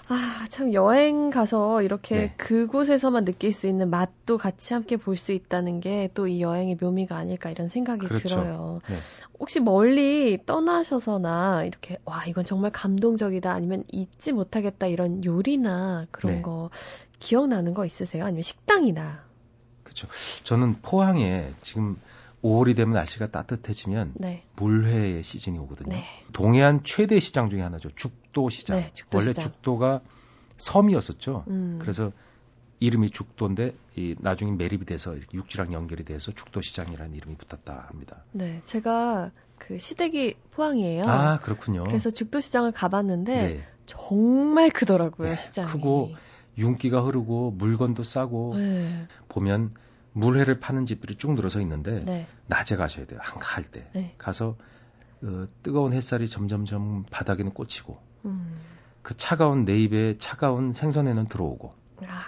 아, 0.09 0.47
참 0.51 0.73
여행 0.73 1.31
가서 1.31 1.83
이렇게 1.83 2.15
네. 2.15 2.35
그곳에서만 2.37 3.25
느낄 3.25 3.53
수 3.53 3.67
있는 3.67 3.91
맛도 3.91 4.39
같이 4.39 4.73
함께 4.73 4.97
볼 4.97 5.17
수 5.17 5.33
있다는 5.33 5.81
게 5.81 6.09
또 6.15 6.29
이 6.29 6.41
여행의 6.43 6.77
묘미가 6.81 7.17
아닐까 7.17 7.51
이런 7.51 7.69
생각이 7.69 8.07
그렇죠. 8.07 8.29
들어요. 8.29 8.81
네. 8.89 8.97
혹시 9.41 9.59
멀리 9.59 10.39
떠나셔서나 10.47 11.65
이렇게 11.65 11.99
와, 12.05 12.25
이건 12.27 12.45
정말 12.45 12.71
감동적이다 12.71 13.51
아니면 13.53 13.83
잊지 13.91 14.31
못하겠다 14.33 14.87
이런 14.87 15.25
요리나 15.25 16.07
그런 16.13 16.37
네. 16.37 16.43
거 16.43 16.71
기억나는 17.19 17.75
거 17.75 17.85
있으세요? 17.85 18.25
아니면 18.25 18.43
식당이나? 18.43 19.25
그렇죠. 19.83 20.07
저는 20.45 20.77
포항에 20.83 21.53
지금 21.63 21.99
5월이 22.43 22.77
되면 22.77 22.95
날씨가 22.95 23.29
따뜻해지면 23.31 24.13
네. 24.15 24.45
물회의 24.57 25.23
시즌이 25.23 25.59
오거든요. 25.61 25.97
네. 25.97 26.05
동해안 26.33 26.83
최대 26.85 27.19
시장 27.19 27.49
중에 27.49 27.63
하나죠. 27.63 27.91
죽도 27.97 28.51
시장. 28.51 28.79
네, 28.81 28.89
죽도 28.93 29.19
원래 29.19 29.29
시장. 29.29 29.45
죽도가 29.45 30.01
섬이었었죠. 30.59 31.45
음. 31.49 31.79
그래서 31.81 32.13
이름이 32.79 33.11
죽도인데 33.11 33.75
이 33.97 34.15
나중에 34.21 34.53
매립이 34.53 34.85
돼서 34.85 35.17
육지랑 35.33 35.73
연결이 35.73 36.05
돼서 36.05 36.31
죽도 36.33 36.61
시장이라는 36.61 37.15
이름이 37.15 37.37
붙었다 37.37 37.87
합니다. 37.89 38.23
네, 38.33 38.61
제가 38.65 39.31
그 39.59 39.79
시댁이 39.79 40.35
포항이에요. 40.53 41.05
아 41.07 41.41
그렇군요. 41.41 41.85
그래서 41.85 42.11
죽도 42.11 42.41
시장을 42.41 42.73
가봤는데 42.73 43.35
네. 43.35 43.67
정말 43.87 44.69
크더라고요 44.71 45.31
네, 45.31 45.37
시장이. 45.37 45.69
크고 45.71 46.15
윤기가 46.59 47.01
흐르고 47.03 47.53
물건도 47.53 48.03
싸고 48.03 48.57
네. 48.57 49.07
보면 49.29 49.73
물회를 50.17 50.61
파는 50.61 50.87
집들이 50.87 51.17
쭉 51.17 51.35
늘어서 51.35 51.61
있는데 51.61 52.03
네. 52.05 52.27
낮에 52.47 52.77
가셔야 52.77 53.07
돼요. 53.07 53.21
한가할 53.23 53.65
때 53.65 53.89
네. 53.95 54.15
가서 54.19 54.57
어, 55.23 55.47
뜨거운 55.63 55.93
햇살이 55.93 56.29
점점점 56.29 57.05
바닥에는 57.11 57.53
꽂히고 57.53 57.99
음. 58.25 58.61
그 59.03 59.17
차가운 59.17 59.65
내 59.65 59.77
입에 59.79 60.17
차가운 60.19 60.73
생선에는 60.73 61.27
들어오고 61.27 61.75
아. 62.07 62.23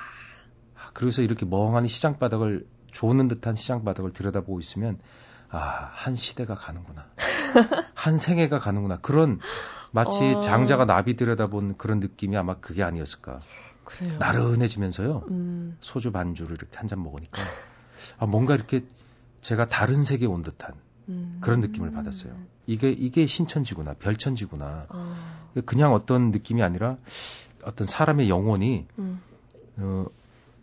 아. 0.74 0.90
그래서 0.92 1.22
이렇게 1.22 1.46
멍하니 1.46 1.88
시장 1.88 2.18
바닥을 2.18 2.66
조는 2.92 3.28
듯한 3.28 3.56
시장 3.56 3.84
바닥을 3.84 4.12
들여다보고 4.12 4.60
있으면 4.60 4.98
아 5.50 5.90
한 5.94 6.14
시대가 6.14 6.54
가는구나 6.54 7.06
한 7.94 8.18
생애가 8.18 8.58
가는구나 8.58 8.98
그런 8.98 9.40
마치 9.92 10.34
어... 10.34 10.40
장자가 10.40 10.84
나비 10.84 11.16
들여다본 11.16 11.78
그런 11.78 12.00
느낌이 12.00 12.36
아마 12.36 12.56
그게 12.60 12.82
아니었을까. 12.82 13.40
그래요. 13.84 14.18
나른해지면서요. 14.18 15.24
음. 15.30 15.78
소주 15.80 16.12
반주를 16.12 16.56
이렇게 16.56 16.76
한 16.76 16.86
잔 16.88 17.02
먹으니까 17.02 17.40
아, 18.18 18.26
뭔가 18.26 18.54
이렇게 18.54 18.84
제가 19.40 19.68
다른 19.68 20.04
세계에 20.04 20.26
온 20.26 20.42
듯한 20.42 20.74
음. 21.08 21.38
그런 21.40 21.60
느낌을 21.60 21.92
받았어요. 21.92 22.34
이게 22.66 22.90
이게 22.90 23.26
신천지구나, 23.26 23.94
별천지구나. 23.94 24.86
어. 24.88 25.16
그냥 25.64 25.94
어떤 25.94 26.30
느낌이 26.30 26.62
아니라 26.62 26.98
어떤 27.64 27.86
사람의 27.86 28.28
영혼이 28.28 28.86
음. 28.98 29.20
어, 29.78 30.06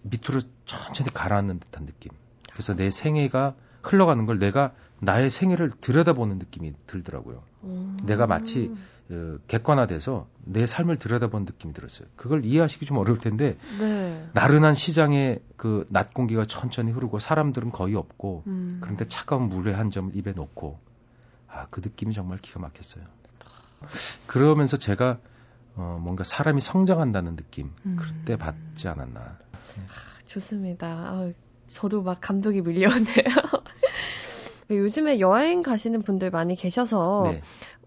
밑으로 0.03 0.41
천천히 0.65 1.09
가라앉는 1.13 1.59
듯한 1.59 1.85
느낌. 1.85 2.11
그래서 2.51 2.75
내 2.75 2.89
생애가 2.89 3.55
흘러가는 3.81 4.25
걸 4.25 4.39
내가 4.39 4.73
나의 4.99 5.29
생애를 5.29 5.71
들여다보는 5.81 6.37
느낌이 6.37 6.73
들더라고요. 6.87 7.43
음. 7.63 7.97
내가 8.03 8.27
마치 8.27 8.71
어, 8.71 8.77
객관화돼서 9.47 10.27
내 10.43 10.65
삶을 10.65 10.97
들여다본 10.97 11.45
느낌이 11.45 11.73
들었어요. 11.73 12.07
그걸 12.15 12.43
이해하시기 12.45 12.85
좀 12.85 12.97
어려울 12.97 13.19
텐데 13.19 13.57
네. 13.79 14.27
나른한 14.33 14.73
시장에 14.73 15.39
그 15.57 15.85
낮 15.89 16.13
공기가 16.13 16.45
천천히 16.45 16.91
흐르고 16.91 17.19
사람들은 17.19 17.69
거의 17.71 17.95
없고 17.95 18.43
음. 18.47 18.77
그런데 18.81 19.07
차가운 19.07 19.49
물에 19.49 19.73
한 19.73 19.91
점을 19.91 20.15
입에 20.15 20.31
넣고 20.33 20.79
아 21.47 21.67
그 21.69 21.81
느낌이 21.81 22.13
정말 22.13 22.37
기가 22.39 22.59
막혔어요. 22.59 23.03
그러면서 24.27 24.77
제가 24.77 25.19
어, 25.75 25.99
뭔가 26.01 26.23
사람이 26.23 26.61
성장한다는 26.61 27.35
느낌 27.35 27.71
음. 27.85 27.97
그때 27.99 28.35
받지 28.37 28.87
않았나. 28.87 29.19
아, 29.19 29.37
좋습니다. 30.25 30.87
아, 30.87 31.31
저도 31.67 32.01
막 32.01 32.19
감독이 32.21 32.61
밀려오네요. 32.61 33.05
요즘에 34.71 35.19
여행 35.19 35.61
가시는 35.61 36.01
분들 36.01 36.31
많이 36.31 36.55
계셔서 36.55 37.23
네. 37.31 37.41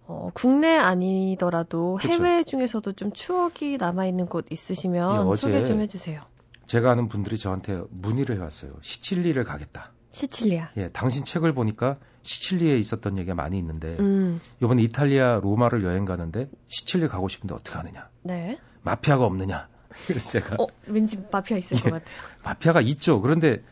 어, 0.08 0.30
국내 0.32 0.74
아니더라도 0.74 1.98
그쵸. 2.00 2.08
해외 2.08 2.42
중에서도 2.42 2.92
좀 2.94 3.12
추억이 3.12 3.76
남아있는 3.78 4.26
곳 4.26 4.46
있으시면 4.50 5.30
예, 5.30 5.36
소개 5.36 5.62
좀 5.64 5.80
해주세요. 5.80 6.22
제가 6.66 6.90
아는 6.92 7.08
분들이 7.08 7.36
저한테 7.36 7.82
문의를 7.90 8.36
해왔어요. 8.36 8.72
시칠리를 8.80 9.42
가겠다. 9.44 9.92
시칠리아. 10.10 10.70
예, 10.78 10.88
당신 10.88 11.24
책을 11.24 11.52
보니까 11.52 11.98
시칠리에 12.22 12.78
있었던 12.78 13.18
얘기가 13.18 13.34
많이 13.34 13.58
있는데 13.58 13.96
음. 14.00 14.40
이번에 14.62 14.82
이탈리아 14.82 15.40
로마를 15.42 15.84
여행 15.84 16.06
가는데 16.06 16.48
시칠리 16.68 17.08
가고 17.08 17.28
싶은데 17.28 17.54
어떻게 17.54 17.76
하느냐? 17.76 18.08
네. 18.22 18.58
마피아가 18.82 19.24
없느냐? 19.24 19.68
그래서 20.06 20.30
제가 20.30 20.56
어, 20.58 20.66
왠지 20.86 21.22
마피아 21.30 21.58
있을 21.58 21.76
예, 21.76 21.80
것 21.80 21.90
같아요. 21.90 22.16
마피아가 22.42 22.80
있죠. 22.80 23.20
그런데 23.20 23.62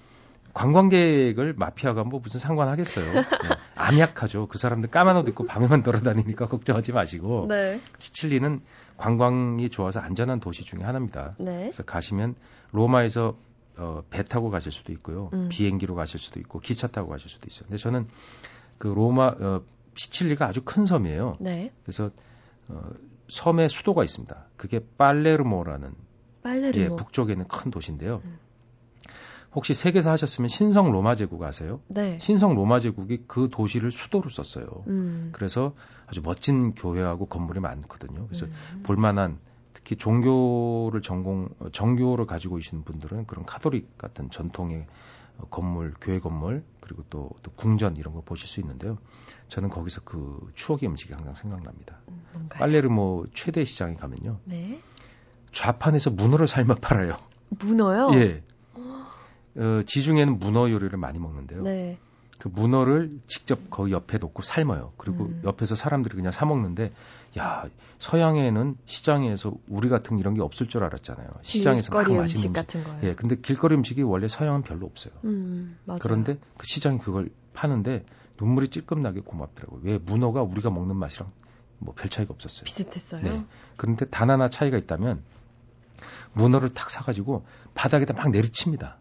관광객을 0.56 1.52
마피아가 1.52 2.02
뭐 2.02 2.18
무슨 2.18 2.40
상관하겠어요. 2.40 3.12
네. 3.12 3.22
암약하죠. 3.76 4.48
그 4.48 4.56
사람들 4.56 4.90
까만 4.90 5.14
옷 5.18 5.28
입고 5.28 5.44
밤에만 5.44 5.82
돌아다니니까 5.82 6.48
걱정하지 6.48 6.92
마시고. 6.92 7.44
네. 7.46 7.78
시칠리는 7.98 8.62
관광이 8.96 9.68
좋아서 9.68 10.00
안전한 10.00 10.40
도시 10.40 10.64
중에 10.64 10.82
하나입니다. 10.82 11.34
네. 11.38 11.58
그래서 11.64 11.82
가시면 11.82 12.36
로마에서 12.72 13.36
어, 13.76 14.02
배 14.08 14.24
타고 14.24 14.48
가실 14.48 14.72
수도 14.72 14.92
있고요. 14.94 15.28
음. 15.34 15.50
비행기로 15.50 15.94
가실 15.94 16.18
수도 16.18 16.40
있고 16.40 16.60
기차 16.60 16.86
타고 16.86 17.10
가실 17.10 17.28
수도 17.28 17.46
있어요. 17.48 17.66
근데 17.66 17.76
저는 17.76 18.08
그 18.78 18.88
로마 18.88 19.26
어, 19.26 19.62
시칠리가 19.94 20.46
아주 20.46 20.62
큰 20.64 20.86
섬이에요. 20.86 21.36
네. 21.38 21.70
그래서 21.82 22.10
어, 22.68 22.80
섬에 23.28 23.68
수도가 23.68 24.04
있습니다. 24.04 24.46
그게 24.56 24.80
빨레르모라는 24.96 25.92
빨레르모. 26.42 26.82
예, 26.82 26.88
북쪽에 26.96 27.32
있는 27.32 27.46
큰 27.46 27.70
도시인데요. 27.70 28.22
음. 28.24 28.45
혹시 29.56 29.72
세계사 29.72 30.12
하셨으면 30.12 30.48
신성 30.48 30.92
로마 30.92 31.14
제국 31.14 31.42
아세요? 31.42 31.80
네. 31.88 32.18
신성 32.20 32.54
로마 32.54 32.78
제국이 32.78 33.24
그 33.26 33.48
도시를 33.50 33.90
수도로 33.90 34.28
썼어요. 34.28 34.84
음. 34.86 35.30
그래서 35.32 35.74
아주 36.06 36.20
멋진 36.22 36.74
교회하고 36.74 37.24
건물이 37.26 37.60
많거든요. 37.60 38.26
그래서 38.26 38.44
음. 38.44 38.82
볼만한 38.84 39.38
특히 39.72 39.96
종교를 39.96 41.00
전공 41.00 41.48
정교를 41.72 42.26
가지고 42.26 42.56
계신 42.56 42.84
분들은 42.84 43.26
그런 43.26 43.46
카톨릭 43.46 43.96
같은 43.96 44.30
전통의 44.30 44.86
건물, 45.50 45.94
교회 46.02 46.20
건물 46.20 46.62
그리고 46.80 47.02
또, 47.08 47.30
또 47.42 47.50
궁전 47.52 47.96
이런 47.96 48.12
거 48.12 48.20
보실 48.20 48.48
수 48.48 48.60
있는데요. 48.60 48.98
저는 49.48 49.70
거기서 49.70 50.02
그 50.04 50.50
추억의 50.54 50.86
음식이 50.90 51.14
항상 51.14 51.34
생각납니다. 51.34 51.96
음, 52.08 52.48
빨레르모 52.50 53.24
최대 53.32 53.64
시장에 53.64 53.94
가면요. 53.94 54.38
네. 54.44 54.80
좌판에서 55.52 56.10
문어를 56.10 56.46
삶아 56.46 56.74
팔아요. 56.74 57.16
문어요? 57.48 58.10
예. 58.18 58.42
어, 59.56 59.82
지중해는 59.84 60.38
문어 60.38 60.70
요리를 60.70 60.96
많이 60.98 61.18
먹는데요. 61.18 61.62
네. 61.62 61.98
그 62.38 62.48
문어를 62.48 63.18
직접 63.26 63.70
거기 63.70 63.92
옆에 63.92 64.18
놓고 64.18 64.42
삶아요. 64.42 64.92
그리고 64.98 65.24
음. 65.24 65.40
옆에서 65.44 65.74
사람들이 65.74 66.14
그냥 66.16 66.32
사 66.32 66.44
먹는데 66.44 66.92
야 67.38 67.64
서양에는 67.98 68.76
시장에서 68.84 69.54
우리 69.68 69.88
같은 69.88 70.18
이런 70.18 70.34
게 70.34 70.42
없을 70.42 70.68
줄 70.68 70.84
알았잖아요. 70.84 71.28
시장에서 71.40 71.94
막 71.94 72.02
맛있는 72.02 72.20
음식 72.24 72.52
같은 72.52 72.84
거요. 72.84 72.98
예, 73.04 73.14
근데 73.14 73.36
길거리 73.36 73.74
음식이 73.74 74.02
원래 74.02 74.28
서양은 74.28 74.62
별로 74.62 74.84
없어요. 74.84 75.14
음, 75.24 75.78
그런데 76.00 76.38
그 76.58 76.66
시장이 76.66 76.98
그걸 76.98 77.30
파는데 77.54 78.04
눈물이 78.38 78.68
찔끔나게 78.68 79.20
고맙더라고요. 79.20 79.80
왜 79.84 79.96
문어가 79.98 80.42
우리가 80.42 80.68
먹는 80.68 80.94
맛이랑 80.96 81.30
뭐 81.78 81.94
별 81.94 82.10
차이가 82.10 82.34
없었어요. 82.34 82.64
비슷했어요. 82.64 83.22
네. 83.22 83.44
그런데 83.76 84.04
단 84.06 84.28
하나 84.28 84.48
차이가 84.48 84.76
있다면 84.76 85.22
문어를 86.34 86.68
탁 86.74 86.90
사가지고 86.90 87.46
바닥에다 87.74 88.12
막 88.14 88.30
내리칩니다. 88.30 88.98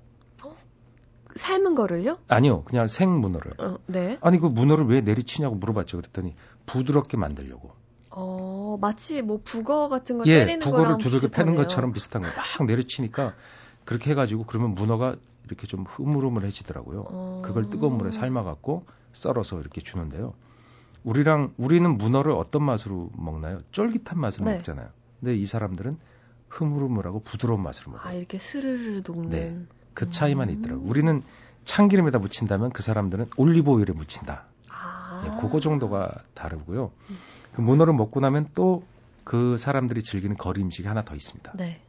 삶은 1.36 1.76
거를요? 1.76 2.18
아니요, 2.28 2.64
그냥 2.64 2.88
생 2.88 3.12
문어를. 3.20 3.54
어, 3.60 3.78
네. 3.88 4.18
아니 4.22 4.40
그 4.40 4.48
문어를 4.48 4.86
왜 4.88 5.02
내리치냐고 5.02 5.56
물어봤죠. 5.56 5.98
그랬더니 5.98 6.34
부드럽게 6.66 7.18
만들려고. 7.18 7.72
어, 8.12 8.78
마치 8.80 9.22
뭐 9.22 9.42
북어 9.44 9.90
같은 9.90 10.18
거 10.18 10.24
예, 10.28 10.40
때리는 10.40 10.60
북어를 10.60 10.98
두들겨 11.00 11.28
패는 11.28 11.56
것처럼 11.56 11.92
비슷한 11.92 12.22
거막 12.22 12.66
내리치니까 12.66 13.36
그렇게 13.84 14.12
해가지고 14.12 14.46
그러면 14.46 14.72
문어가 14.72 15.16
이렇게 15.46 15.68
좀 15.68 15.84
흐물흐물해지더라고요. 15.84 17.06
어... 17.10 17.42
그걸 17.44 17.70
뜨거운 17.70 17.98
물에 17.98 18.12
삶아갖고 18.12 18.86
썰어서 19.12 19.60
이렇게 19.60 19.82
주는데요. 19.82 20.34
우리랑 21.04 21.54
우리는 21.58 21.98
문어를 21.98 22.32
어떤 22.32 22.64
맛으로 22.64 23.10
먹나요? 23.16 23.60
쫄깃한 23.72 24.20
맛으로 24.20 24.46
네. 24.46 24.56
먹잖아요. 24.56 24.88
근데 25.20 25.36
이 25.36 25.46
사람들은 25.46 25.98
흐물흐물하고 26.50 27.20
부드러운 27.20 27.62
맛으로 27.62 27.92
먹어요. 27.92 28.08
아 28.08 28.14
이렇게 28.14 28.38
스르르 28.38 29.04
녹는. 29.06 29.30
네. 29.30 29.58
그 29.96 30.12
차이만 30.12 30.52
있더라고요. 30.52 30.88
우리는 30.88 31.24
참기름에다 31.64 32.20
묻힌다면 32.20 32.70
그 32.70 32.84
사람들은 32.84 33.32
올리브 33.38 33.72
오일에 33.72 33.92
묻힌다. 33.94 34.46
아. 34.70 35.24
예, 35.26 35.42
그거 35.42 35.60
정도가 35.60 36.12
다르고요. 36.36 36.92
그 37.54 37.62
문어를 37.62 37.94
먹고 37.94 38.20
나면 38.20 38.50
또 38.54 38.84
그 39.26 39.58
사람들이 39.58 40.04
즐기는 40.04 40.38
거리 40.38 40.62
음식이 40.62 40.88
하나 40.88 41.04
더 41.04 41.16
있습니다. 41.16 41.54
네. 41.58 41.82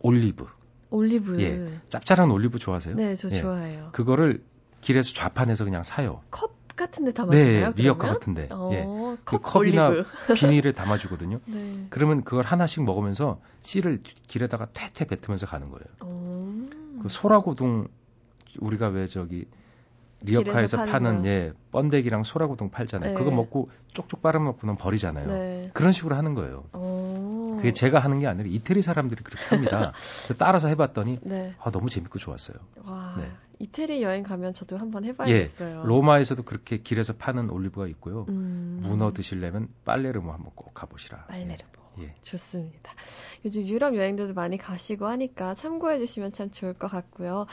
올리브. 0.00 0.46
올리브. 0.90 1.40
예. 1.40 1.80
짭짤한 1.88 2.30
올리브 2.30 2.58
좋아하세요? 2.58 2.96
네, 2.96 3.14
저 3.14 3.30
예. 3.30 3.40
좋아해요. 3.40 3.90
그거를 3.92 4.42
길에서 4.80 5.14
좌판해서 5.14 5.64
그냥 5.64 5.84
사요. 5.84 6.20
컵 6.30 6.52
같은데 6.74 7.12
담아주나요? 7.12 7.74
네, 7.74 7.82
리어카 7.82 8.08
같은데. 8.08 8.48
어, 8.50 8.70
예. 8.72 9.18
그 9.24 9.38
컵이나 9.38 9.92
비닐을 10.36 10.72
담아주거든요. 10.72 11.38
네. 11.46 11.86
그러면 11.90 12.24
그걸 12.24 12.44
하나씩 12.44 12.82
먹으면서 12.82 13.40
씨를 13.62 14.00
길에다가 14.26 14.66
퇴퇴 14.74 15.04
뱉으면서 15.04 15.46
가는 15.46 15.70
거예요. 15.70 15.84
오. 16.02 16.40
그 17.02 17.08
소라고동 17.08 17.88
우리가 18.58 18.88
왜 18.88 19.06
저기 19.06 19.46
리어카에서 20.22 20.84
파는 20.84 21.24
예 21.24 21.52
번데기랑 21.72 22.24
소라고동 22.24 22.70
팔잖아요. 22.70 23.12
네. 23.12 23.18
그거 23.18 23.30
먹고 23.30 23.70
쪽쪽 23.88 24.22
빨아먹고는 24.22 24.76
버리잖아요. 24.76 25.26
네. 25.26 25.70
그런 25.72 25.92
식으로 25.92 26.14
하는 26.14 26.34
거예요. 26.34 26.64
오. 26.74 27.56
그게 27.56 27.72
제가 27.72 27.98
하는 27.98 28.20
게 28.20 28.26
아니라 28.26 28.48
이태리 28.48 28.82
사람들이 28.82 29.22
그렇게 29.22 29.44
합니다. 29.46 29.92
따라서 30.38 30.68
해봤더니 30.68 31.20
네. 31.22 31.54
아 31.58 31.70
너무 31.70 31.88
재밌고 31.88 32.18
좋았어요. 32.18 32.58
와, 32.84 33.14
네. 33.18 33.30
이태리 33.58 34.02
여행 34.02 34.22
가면 34.22 34.52
저도 34.52 34.78
한번 34.78 35.04
해봐야겠어요. 35.04 35.80
예, 35.80 35.86
로마에서도 35.86 36.42
그렇게 36.42 36.78
길에서 36.78 37.14
파는 37.14 37.50
올리브가 37.50 37.86
있고요. 37.88 38.26
음. 38.28 38.80
문어 38.82 39.12
드시려면 39.12 39.68
빨레르모 39.84 40.32
한번 40.32 40.52
꼭 40.54 40.72
가보시라. 40.74 41.26
빨레르모. 41.26 41.79
예. 42.00 42.14
좋습니다. 42.22 42.92
요즘 43.44 43.66
유럽 43.66 43.94
여행들도 43.96 44.34
많이 44.34 44.56
가시고 44.58 45.06
하니까 45.06 45.54
참고해 45.54 45.98
주시면 45.98 46.32
참 46.32 46.50
좋을 46.50 46.74
것 46.74 46.88
같고요. 46.88 47.46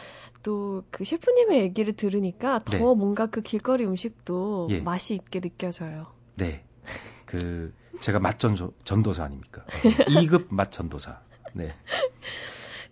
또 0.44 0.78
그 0.92 1.04
셰프님의 1.06 1.62
얘기를 1.62 1.96
들으니까 1.96 2.64
더 2.64 2.72
네. 2.72 2.80
뭔가 2.80 3.28
그 3.28 3.42
길거리 3.42 3.86
음식도 3.86 4.68
예. 4.72 4.80
맛이 4.80 5.14
있게 5.16 5.40
느껴져요. 5.40 6.08
네. 6.36 6.64
그 7.26 7.74
제가 8.00 8.20
맛 8.20 8.40
전도, 8.40 8.74
전도사 8.84 9.24
아닙니까? 9.24 9.66
2급 10.08 10.48
맛 10.50 10.72
전도사. 10.72 11.22
네. 11.54 11.74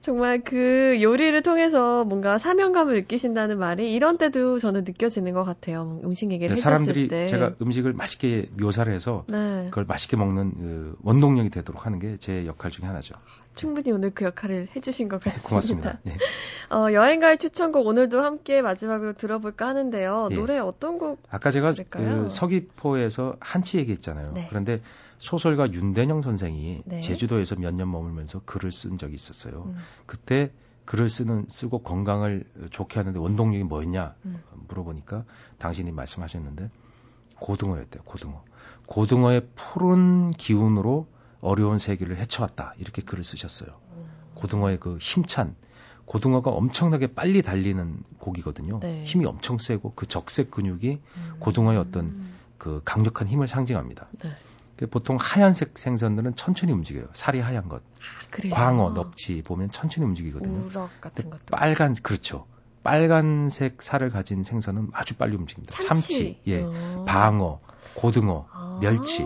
정말 0.06 0.42
그 0.44 1.00
요리를 1.02 1.42
통해서 1.42 2.04
뭔가 2.04 2.38
사명감을 2.38 2.94
느끼신다는 2.94 3.58
말이 3.58 3.92
이런 3.92 4.20
때도 4.20 4.60
저는 4.60 4.84
느껴지는 4.84 5.34
것 5.34 5.44
같아요. 5.44 6.00
음식 6.04 6.32
얘기를 6.32 6.56
네, 6.56 6.62
사람들이 6.62 7.08
때. 7.08 7.26
제가 7.26 7.54
음식을 7.60 7.94
맛있게 7.94 8.50
묘사를 8.56 8.94
해서 8.94 9.26
네. 9.30 9.66
그걸 9.72 9.86
맛있게 9.86 10.16
먹는 10.16 10.52
그 10.54 10.96
원동력이 11.02 11.50
되도록 11.50 11.86
하는 11.86 11.98
게 12.00 12.18
제 12.20 12.46
역할 12.46 12.72
중에 12.72 12.86
하나죠. 12.86 13.16
충분히 13.56 13.92
오늘 13.92 14.12
그 14.12 14.26
역할을 14.26 14.68
해주신 14.76 15.10
것 15.10 15.20
같습니다. 15.22 15.48
고맙습니다. 15.50 16.00
예. 16.08 16.18
어, 16.76 16.92
여행가의 16.92 17.38
추천곡 17.38 17.86
오늘도 17.88 18.22
함께 18.22 18.62
마지막으로 18.62 19.14
들어볼까 19.14 19.68
하는데요. 19.68 20.30
예. 20.32 20.36
노래 20.36 20.60
어떤 20.60 20.98
곡? 20.98 21.22
아까 21.30 21.52
제가 21.52 21.72
그 21.90 22.28
서귀포에서 22.30 23.38
한치 23.40 23.78
얘기했잖아요. 23.80 24.28
네. 24.34 24.46
그런데 24.50 24.82
소설가 25.18 25.72
윤대영 25.72 26.22
선생이 26.22 26.84
네. 26.86 27.00
제주도에서 27.00 27.56
몇 27.56 27.74
년 27.74 27.92
머물면서 27.92 28.42
글을 28.46 28.72
쓴 28.72 28.98
적이 28.98 29.16
있었어요. 29.16 29.64
음. 29.68 29.76
그때 30.06 30.52
글을 30.86 31.10
쓰는 31.10 31.46
쓰고 31.50 31.80
건강을 31.82 32.46
좋게 32.70 33.00
하는데 33.00 33.18
원동력이 33.20 33.64
뭐였냐 33.64 34.16
음. 34.26 34.42
물어보니까 34.68 35.26
당신이 35.58 35.92
말씀하셨는데 35.92 36.70
고등어였대요. 37.40 38.04
고등어. 38.04 38.44
고등어의 38.86 39.48
푸른 39.56 40.32
기운으로 40.32 41.08
어려운 41.42 41.80
세계를 41.80 42.18
헤쳐왔다 42.18 42.76
이렇게 42.78 43.02
글을 43.02 43.24
쓰셨어요. 43.24 43.70
음. 43.96 44.06
고등어의 44.36 44.80
그 44.80 44.98
힘찬 45.00 45.56
고등어가 46.06 46.52
엄청나게 46.52 47.08
빨리 47.08 47.42
달리는 47.42 48.04
고기거든요. 48.20 48.80
네. 48.80 49.04
힘이 49.04 49.26
엄청 49.26 49.58
세고 49.58 49.94
그 49.96 50.06
적색 50.06 50.52
근육이 50.52 51.00
음. 51.18 51.36
고등어의 51.40 51.80
어떤 51.80 52.30
그 52.60 52.82
강력한 52.86 53.28
힘을 53.28 53.48
상징합니다. 53.48 54.08
네. 54.24 54.32
그 54.78 54.88
보통 54.88 55.18
하얀색 55.20 55.78
생선들은 55.78 56.36
천천히 56.36 56.74
움직여요. 56.74 57.08
살이 57.14 57.40
하얀 57.40 57.70
것. 57.70 57.82
아, 57.82 58.50
광어, 58.52 58.92
넙치 58.92 59.44
보면 59.44 59.72
천천히 59.72 60.06
움직이거든요. 60.06 60.66
우럭 60.66 60.90
같은 61.00 61.30
것도. 61.30 61.46
빨간 61.52 61.94
그렇죠. 61.94 62.46
빨간색 62.84 63.82
살을 63.82 64.10
가진 64.12 64.44
생선은 64.44 64.90
아주 64.94 65.16
빨리 65.16 65.36
움직입니다. 65.36 65.74
참치, 65.74 65.88
참치 65.88 66.42
예, 66.48 66.62
어. 66.62 67.06
방어, 67.08 67.60
고등어, 67.96 68.48
아. 68.52 68.80
멸치. 68.82 69.26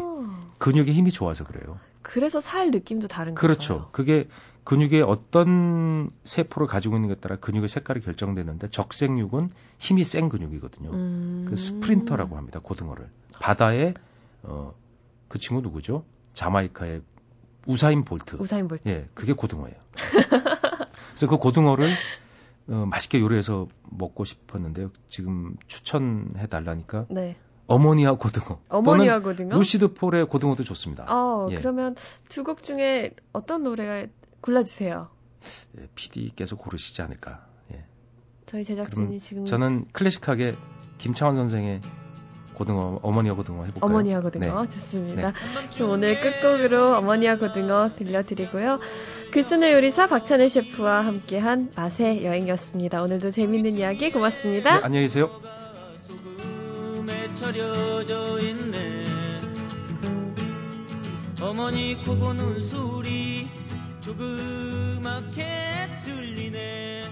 근육의 0.60 0.94
힘이 0.94 1.12
좋아서 1.12 1.44
그래요. 1.44 1.80
그래서 2.02 2.40
살 2.40 2.72
느낌도 2.72 3.08
다른 3.08 3.34
거죠. 3.34 3.42
그렇죠. 3.42 3.74
건가요? 3.74 3.90
그게 3.92 4.28
근육의 4.64 5.02
어떤 5.02 6.12
세포를 6.26 6.68
가지고 6.68 6.96
있는 6.96 7.10
것에 7.10 7.20
따라 7.22 7.38
근육의 7.38 7.70
색깔이 7.70 8.02
결정되는데 8.02 8.68
적색육은 8.70 9.50
힘이 9.80 10.04
센 10.04 10.30
근육이거든요. 10.30 10.92
음. 10.92 11.46
그 11.50 11.56
스프린터라고 11.56 12.38
합니다. 12.38 12.60
고등어를 12.62 13.10
바다에 13.40 13.94
어, 14.44 14.74
그 15.30 15.39
친구 15.39 15.62
누구죠? 15.62 16.04
자마이카의 16.34 17.02
우사인 17.68 18.04
볼트. 18.04 18.36
우사인 18.38 18.68
볼트. 18.68 18.88
예, 18.89 19.08
그게 19.13 19.32
고등어예요. 19.34 19.76
그래서 21.10 21.28
그 21.28 21.38
고등어를 21.38 21.89
어, 22.70 22.86
맛있게 22.86 23.20
요리해서 23.20 23.68
먹고 23.89 24.26
싶었는데요. 24.26 24.92
지금 25.10 25.56
추천해 25.68 26.46
달라니까. 26.48 27.06
네. 27.10 27.36
어머니와 27.68 28.13
고등어. 28.18 28.60
어머니와 28.70 29.20
고등어. 29.20 29.56
루시드 29.56 29.94
폴의 29.94 30.28
고등어도 30.28 30.63
좋습니다. 30.63 31.06
어, 31.08 31.48
예. 31.52 31.56
그러면 31.56 31.96
두 32.30 32.44
곡 32.44 32.63
중에 32.63 33.12
어떤 33.34 33.63
노래 33.63 34.10
골라주세요. 34.42 35.10
예, 35.80 35.88
PD께서 35.96 36.56
고르시지 36.56 37.02
않을까. 37.02 37.46
예. 37.74 37.86
저희 38.46 38.63
제작진이 38.63 39.20
지금 39.20 39.46
저는 39.46 39.86
클래식하게 39.92 40.56
김창원 40.98 41.36
선생의 41.36 41.82
고등어 42.60 43.00
어머니와 43.02 43.36
고등어 43.36 43.63
해볼까요? 43.63 43.89
어머니와 43.89 44.19
고등어 44.19 44.63
네. 44.63 44.69
좋습니다. 44.69 45.32
네. 45.32 45.84
오늘 45.84 46.19
끝곡으로 46.19 46.98
어머니와 46.98 47.38
고등어 47.38 47.95
들려드리고요. 47.95 48.80
글쓰는 49.32 49.72
요리사 49.72 50.08
박찬일 50.08 50.50
셰프와 50.50 51.06
함께한 51.06 51.72
맛의 51.74 52.26
여행이었습니다. 52.26 53.02
오늘도 53.02 53.32
재밌는 53.32 53.78
이야기 53.78 54.12
고맙습니다. 54.12 54.78
네, 54.78 54.82
안녕히 54.84 55.06
계세요. 55.06 55.30
어머니 61.41 61.95
코 62.06 62.17
고는 62.19 62.60
소리 62.60 63.48
조그맣게 64.02 65.45
들리네 66.04 67.06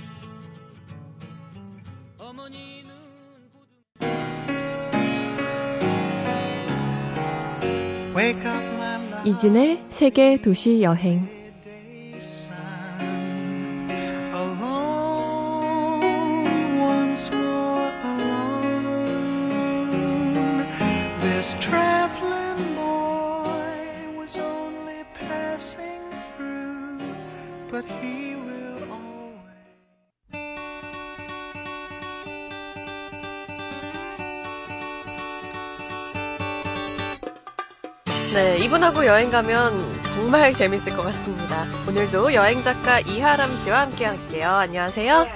어머니 2.17 2.76
이진의 9.25 9.84
세계 9.89 10.38
도시 10.38 10.82
여행 10.82 11.37
여행 39.17 39.32
가면 39.32 39.73
정말 40.03 40.53
재밌을 40.53 40.95
것 40.95 41.01
같습니다. 41.01 41.65
오늘도 41.89 42.36
여행 42.36 42.62
작가 42.62 42.99
이하람 42.99 43.56
씨와 43.56 43.82
함께 43.82 44.06
할게요. 44.06 44.47
안녕하세요. 44.47 45.23
네, 45.23 45.34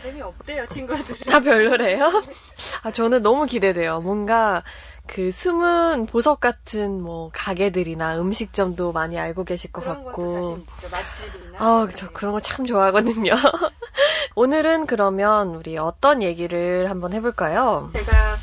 재미없대요, 0.00 0.66
친구들. 0.68 1.16
다 1.28 1.40
별로래요? 1.40 2.22
아, 2.84 2.92
저는 2.92 3.22
너무 3.22 3.46
기대돼요. 3.46 3.98
뭔가 3.98 4.62
그 5.08 5.32
숨은 5.32 6.06
보석 6.06 6.38
같은 6.38 7.02
뭐 7.02 7.30
가게들이나 7.34 8.20
음식점도 8.20 8.92
많이 8.92 9.18
알고 9.18 9.42
계실 9.42 9.72
것 9.72 9.84
같고. 9.84 10.58
맛집이나. 10.92 11.58
아, 11.58 11.88
저 11.92 12.08
그런 12.12 12.30
거 12.30 12.38
참 12.38 12.64
좋아하거든요. 12.64 13.32
오늘은 14.36 14.86
그러면 14.86 15.48
우리 15.56 15.76
어떤 15.78 16.22
얘기를 16.22 16.88
한번 16.88 17.12
해볼까요? 17.12 17.90
제가 17.92 18.36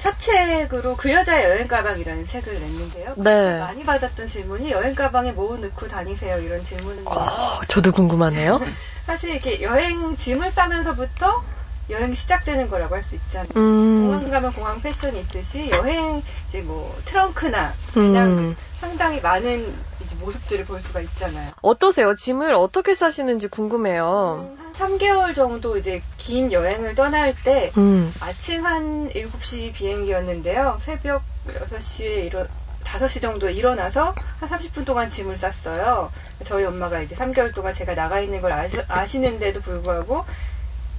첫 0.00 0.18
책으로 0.18 0.96
그 0.96 1.12
여자의 1.12 1.44
여행 1.44 1.68
가방이라는 1.68 2.24
책을 2.24 2.54
냈는데요. 2.58 3.14
네. 3.18 3.58
많이 3.60 3.84
받았던 3.84 4.28
질문이 4.28 4.70
여행 4.70 4.94
가방에 4.94 5.32
뭐 5.32 5.58
넣고 5.58 5.88
다니세요 5.88 6.38
이런 6.40 6.64
질문인데요. 6.64 7.14
어, 7.14 7.60
저도 7.68 7.92
궁금하네요. 7.92 8.60
사실 9.04 9.30
이렇게 9.30 9.60
여행 9.60 10.16
짐을 10.16 10.50
싸면서부터 10.50 11.42
여행이 11.90 12.14
시작되는 12.14 12.70
거라고 12.70 12.94
할 12.94 13.02
수 13.02 13.14
있잖아요. 13.16 13.48
음. 13.56 14.06
공항 14.06 14.30
가면 14.30 14.52
공항 14.54 14.80
패션이 14.80 15.20
있듯이 15.20 15.70
여행 15.70 16.22
이제 16.48 16.60
뭐 16.62 16.96
트렁크나 17.04 17.74
그냥 17.92 18.26
음. 18.26 18.56
상당히 18.80 19.20
많은 19.20 19.74
모습들을 20.20 20.64
볼 20.64 20.80
수가 20.80 21.00
있잖아요. 21.00 21.52
어떠세요? 21.62 22.14
짐을 22.14 22.54
어떻게 22.54 22.94
싸시는지 22.94 23.48
궁금해요. 23.48 24.54
음, 24.56 24.58
한 24.62 24.72
3개월 24.72 25.34
정도 25.34 25.76
이제 25.76 26.02
긴 26.16 26.52
여행을 26.52 26.94
떠날 26.94 27.34
때 27.34 27.72
음. 27.76 28.12
아침 28.20 28.64
한 28.66 29.08
7시 29.10 29.72
비행기였는데요. 29.72 30.78
새벽 30.80 31.22
6시에 31.48 32.26
일어 32.26 32.46
5시 32.84 33.20
정도에 33.20 33.52
일어나서 33.52 34.14
한 34.40 34.48
30분 34.48 34.84
동안 34.84 35.10
짐을 35.10 35.36
쌌어요. 35.36 36.10
저희 36.44 36.64
엄마가 36.64 37.00
이제 37.00 37.14
3개월 37.14 37.54
동안 37.54 37.72
제가 37.72 37.94
나가 37.94 38.20
있는 38.20 38.40
걸 38.40 38.52
아시, 38.52 38.78
아시는데도 38.88 39.60
불구하고 39.60 40.24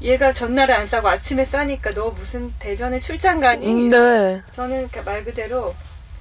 얘가 0.01 0.33
전날에 0.33 0.73
안 0.73 0.87
싸고 0.87 1.09
아침에 1.09 1.45
싸니까 1.45 1.91
너 1.91 2.09
무슨 2.09 2.53
대전에 2.59 2.99
출장 2.99 3.39
가니? 3.39 3.67
음, 3.67 3.89
네. 3.89 4.41
저는 4.55 4.89
말 5.05 5.23
그대로 5.23 5.75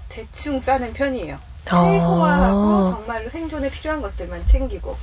대충 0.09 0.61
싸는 0.61 0.93
편이에요. 0.93 1.39
최소화하고 1.65 2.59
아~ 2.59 2.95
정말로 2.97 3.29
생존에 3.29 3.71
필요한 3.71 4.03
것들만 4.03 4.47
챙기고 4.47 4.97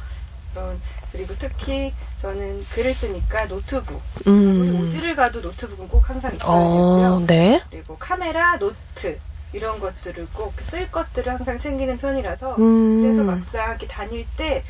그리고 1.12 1.36
특히 1.38 1.94
저는 2.22 2.64
글을 2.74 2.94
쓰니까 2.94 3.48
노트북 3.48 4.02
음. 4.28 4.82
오지를 4.82 5.16
가도 5.16 5.42
노트북은 5.42 5.88
꼭 5.88 6.10
항상 6.10 6.34
있어야 6.36 6.48
되고요. 6.52 7.08
어, 7.08 7.24
네. 7.28 7.62
그리고 7.70 7.96
카메라, 7.98 8.58
노트 8.58 9.20
이런 9.54 9.80
것들을 9.80 10.28
꼭 10.34 10.54
쓸 10.62 10.92
것들을 10.92 11.32
항상 11.32 11.60
챙기는 11.60 11.98
편이라서 11.98 12.56
음. 12.58 13.02
그래서 13.02 13.24
막상 13.24 13.70
이렇게 13.70 13.88
다닐 13.88 14.26
때 14.36 14.64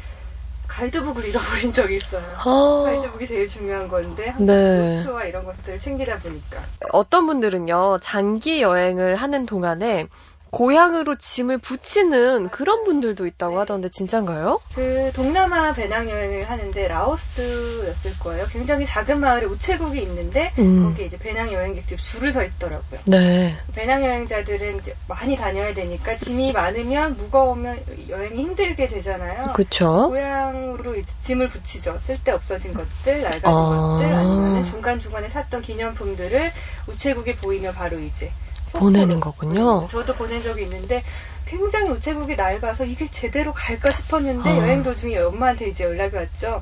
가이드북을 0.67 1.26
잃어버린 1.26 1.71
적이 1.71 1.95
있어요. 1.95 2.23
어. 2.45 2.84
가이드북이 2.84 3.26
제일 3.26 3.47
중요한 3.47 3.88
건데 3.88 4.36
네. 4.38 4.97
노트와 4.97 5.23
이런 5.23 5.45
것들을 5.45 5.80
챙기다 5.80 6.19
보니까 6.19 6.60
어떤 6.91 7.26
분들은요 7.26 8.00
장기 8.02 8.62
여행을 8.62 9.15
하는 9.15 9.45
동안에 9.45 10.08
고향으로 10.51 11.15
짐을 11.17 11.57
붙이는 11.60 12.49
그런 12.49 12.83
분들도 12.83 13.25
있다고 13.25 13.60
하던데 13.60 13.89
진짠가요? 13.89 14.60
그 14.73 15.12
동남아 15.13 15.73
배낭여행을 15.73 16.49
하는데 16.49 16.88
라오스였을 16.88 18.19
거예요. 18.19 18.45
굉장히 18.51 18.86
작은 18.86 19.19
마을에 19.19 19.45
우체국이 19.45 20.01
있는데 20.01 20.51
음. 20.60 20.83
거기 20.83 21.05
이제 21.05 21.17
배낭여행객들이 21.17 21.97
줄을 21.97 22.31
서 22.31 22.43
있더라고요. 22.43 22.99
네. 23.05 23.57
배낭여행자들은 23.75 24.79
이제 24.79 24.95
많이 25.07 25.36
다녀야 25.36 25.73
되니까 25.73 26.15
짐이 26.15 26.53
많으면 26.53 27.17
무거우면 27.17 27.79
여행이 28.10 28.41
힘들게 28.41 28.88
되잖아요. 28.88 29.53
그렇죠. 29.53 30.10
고향으로 30.10 30.95
이제 30.95 31.12
짐을 31.21 31.47
붙이죠. 31.49 31.99
쓸데 31.99 32.31
없어진 32.31 32.73
것들, 32.73 33.21
낡아진 33.23 33.41
아. 33.45 33.95
것들 33.97 34.05
아니면 34.13 34.65
중간 34.65 34.99
중간에 34.99 35.29
샀던 35.29 35.62
기념품들을 35.62 36.51
우체국에 36.88 37.36
보이면 37.36 37.73
바로 37.73 37.99
이제 37.99 38.31
보내는 38.80 39.20
거군요. 39.20 39.82
네, 39.82 39.88
저도 39.88 40.13
보낸 40.16 40.42
적이 40.44 40.63
있는데 40.63 41.04
굉장히 41.46 41.90
우체국이 41.90 42.36
낡아서 42.36 42.86
이게 42.86 43.10
제대로 43.10 43.54
갈까 43.54 43.92
싶었는데 43.92 44.50
어. 44.50 44.58
여행 44.58 44.84
도중에 44.84 45.18
엄마한테 45.18 45.68
이제 45.68 45.84
연락이 45.84 46.16
왔죠. 46.16 46.62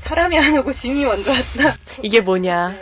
사람이 0.00 0.38
안 0.38 0.56
오고 0.58 0.72
짐이 0.72 1.04
먼저 1.04 1.30
왔다. 1.32 1.76
이게 2.02 2.20
뭐냐. 2.20 2.68
네. 2.68 2.80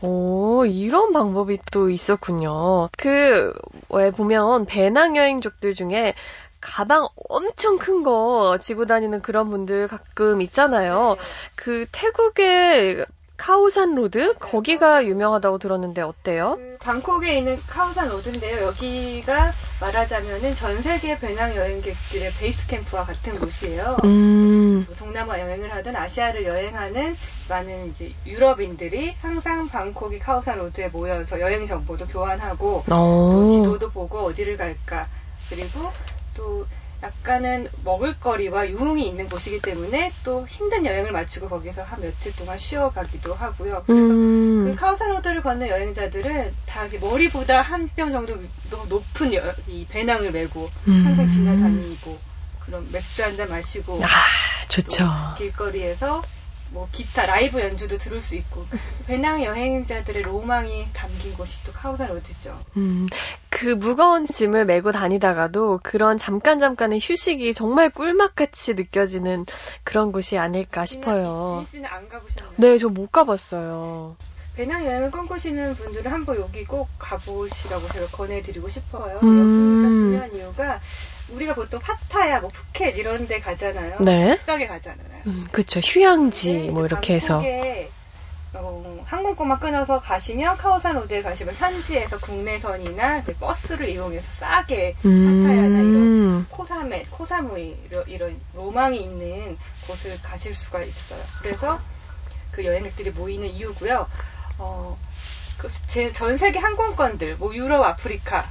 오, 0.00 0.64
이런 0.64 1.12
방법이 1.12 1.58
또 1.72 1.90
있었군요. 1.90 2.88
그, 2.96 3.52
왜 3.90 4.10
보면 4.10 4.64
배낭여행족들 4.66 5.74
중에 5.74 6.14
가방 6.60 7.08
엄청 7.28 7.78
큰 7.78 8.02
거 8.02 8.58
지고 8.60 8.86
다니는 8.86 9.22
그런 9.22 9.50
분들 9.50 9.88
가끔 9.88 10.40
있잖아요. 10.42 11.16
네. 11.18 11.24
그 11.56 11.86
태국의 11.90 13.04
카오산 13.40 13.94
로드 13.94 14.34
거기가 14.34 15.06
유명하다고 15.06 15.56
들었는데 15.56 16.02
어때요? 16.02 16.56
그 16.56 16.76
방콕에 16.78 17.38
있는 17.38 17.58
카오산 17.66 18.10
로드인데요. 18.10 18.66
여기가 18.66 19.52
말하자면은 19.80 20.54
전 20.54 20.82
세계 20.82 21.18
배낭 21.18 21.56
여행객들의 21.56 22.32
베이스 22.38 22.66
캠프와 22.66 23.04
같은 23.06 23.40
곳이에요. 23.40 23.96
음. 24.04 24.84
뭐 24.86 24.94
동남아 24.94 25.40
여행을 25.40 25.72
하든 25.72 25.96
아시아를 25.96 26.44
여행하는 26.44 27.16
많은 27.48 27.88
이제 27.88 28.12
유럽인들이 28.26 29.14
항상 29.22 29.68
방콕이 29.68 30.18
카오산 30.18 30.58
로드에 30.58 30.88
모여서 30.88 31.40
여행 31.40 31.66
정보도 31.66 32.06
교환하고 32.08 32.84
또 32.86 33.48
지도도 33.48 33.90
보고 33.90 34.18
어디를 34.18 34.58
갈까 34.58 35.08
그리고 35.48 35.90
또 36.36 36.66
약간은 37.02 37.68
먹을거리와 37.84 38.68
유흥이 38.68 39.06
있는 39.08 39.28
곳이기 39.28 39.60
때문에 39.62 40.12
또 40.22 40.46
힘든 40.46 40.84
여행을 40.84 41.12
마치고 41.12 41.48
거기서 41.48 41.82
한 41.82 42.00
며칠 42.00 42.34
동안 42.36 42.58
쉬어가기도 42.58 43.32
하고요. 43.34 43.82
그래서 43.86 44.12
음. 44.12 44.64
그 44.66 44.74
카오산 44.78 45.10
로드를 45.16 45.42
걷는 45.42 45.68
여행자들은 45.68 46.54
다 46.66 46.86
머리보다 47.00 47.62
한 47.62 47.88
뼘 47.96 48.12
정도 48.12 48.36
높은 48.88 49.32
여, 49.34 49.54
이 49.66 49.86
배낭을 49.88 50.30
메고 50.32 50.70
음. 50.88 51.02
항상 51.06 51.26
지나다니고 51.28 52.18
그런 52.60 52.86
맥주 52.92 53.24
한 53.24 53.36
잔 53.36 53.48
마시고 53.48 54.00
아, 54.04 54.08
좋죠. 54.68 55.08
길거리에서 55.38 56.22
뭐 56.72 56.88
기타 56.92 57.26
라이브 57.26 57.60
연주도 57.60 57.98
들을 57.98 58.20
수 58.20 58.36
있고 58.36 58.64
배낭 59.06 59.42
여행자들의 59.42 60.22
로망이 60.22 60.88
담긴 60.92 61.34
곳이 61.34 61.56
또 61.64 61.72
카오산 61.72 62.08
로드죠. 62.08 62.56
음, 62.76 63.08
그 63.60 63.66
무거운 63.68 64.24
짐을 64.24 64.64
메고 64.64 64.90
다니다가도 64.90 65.80
그런 65.82 66.16
잠깐 66.16 66.58
잠깐의 66.58 66.98
휴식이 67.02 67.52
정말 67.52 67.90
꿀맛같이 67.90 68.72
느껴지는 68.72 69.44
그런 69.84 70.12
곳이 70.12 70.38
아닐까 70.38 70.86
싶어요. 70.86 71.62
지희 71.66 71.70
씨는 71.82 71.90
안 71.90 72.08
가보셨나요? 72.08 72.54
네, 72.56 72.78
저 72.78 72.88
못 72.88 73.12
가봤어요. 73.12 74.16
배낭 74.56 74.84
여행을 74.86 75.10
꿈꾸시는 75.10 75.74
분들은 75.74 76.10
한번 76.10 76.36
여기 76.40 76.64
꼭 76.64 76.88
가보시라고 76.98 77.86
제가 77.88 78.06
권해드리고 78.06 78.68
싶어요. 78.70 79.20
음. 79.22 80.16
여기가 80.16 80.28
중요한 80.30 80.34
이유가 80.34 80.80
우리가 81.28 81.54
보통 81.54 81.80
파타야, 81.80 82.40
뭐 82.40 82.48
푸켓 82.50 82.96
이런 82.96 83.26
데 83.28 83.40
가잖아요. 83.40 83.98
네. 84.00 84.36
비싸게 84.36 84.66
가잖아요. 84.68 85.22
음, 85.26 85.46
그쵸. 85.52 85.80
휴양지 85.80 86.52
네, 86.54 86.70
뭐 86.70 86.86
이렇게 86.86 87.14
해서. 87.14 87.42
어, 88.54 89.04
항공권만 89.06 89.60
끊어서 89.60 90.00
가시면 90.00 90.56
카오산 90.56 90.96
로드에 90.96 91.22
가시면 91.22 91.54
현지에서 91.54 92.18
국내선이나 92.18 93.22
그 93.22 93.34
버스를 93.34 93.88
이용해서 93.88 94.28
싸게 94.30 94.96
음. 95.04 95.24
파타야나 95.24 95.82
이런 95.82 96.10
코사멧, 96.48 97.06
코사무이 97.10 97.76
이런, 97.86 98.04
이런 98.08 98.40
로망이 98.54 99.00
있는 99.00 99.56
곳을 99.86 100.20
가실 100.22 100.54
수가 100.54 100.82
있어요. 100.82 101.22
그래서 101.40 101.80
그 102.50 102.64
여행객들이 102.64 103.10
모이는 103.10 103.46
이유고요. 103.48 104.08
어, 104.58 104.98
그전 105.58 106.36
세계 106.38 106.58
항공권들, 106.58 107.36
뭐 107.36 107.54
유럽, 107.54 107.84
아프리카, 107.84 108.48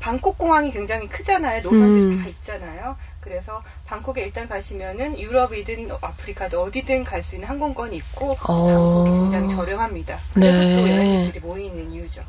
방콕 0.00 0.36
공항이 0.38 0.70
굉장히 0.70 1.06
크잖아요. 1.08 1.62
노선들 1.62 2.02
음. 2.02 2.18
다 2.18 2.28
있잖아요. 2.28 2.96
그래서 3.20 3.62
방콕에 3.86 4.22
일단 4.22 4.48
가시면은 4.48 5.18
유럽이든 5.18 5.90
아프리카든 6.00 6.58
어디든 6.58 7.04
갈 7.04 7.22
수 7.22 7.34
있는 7.36 7.48
항공권이 7.48 7.96
있고 7.96 8.32
어. 8.48 8.64
방콕이 8.66 9.10
굉장히 9.18 9.48
저렴합니다. 9.48 10.18
그래서 10.34 10.58
네. 10.58 10.74
또 10.74 10.88
여행객들이 10.88 11.40
모이는 11.40 11.92
이유죠. 11.92 12.22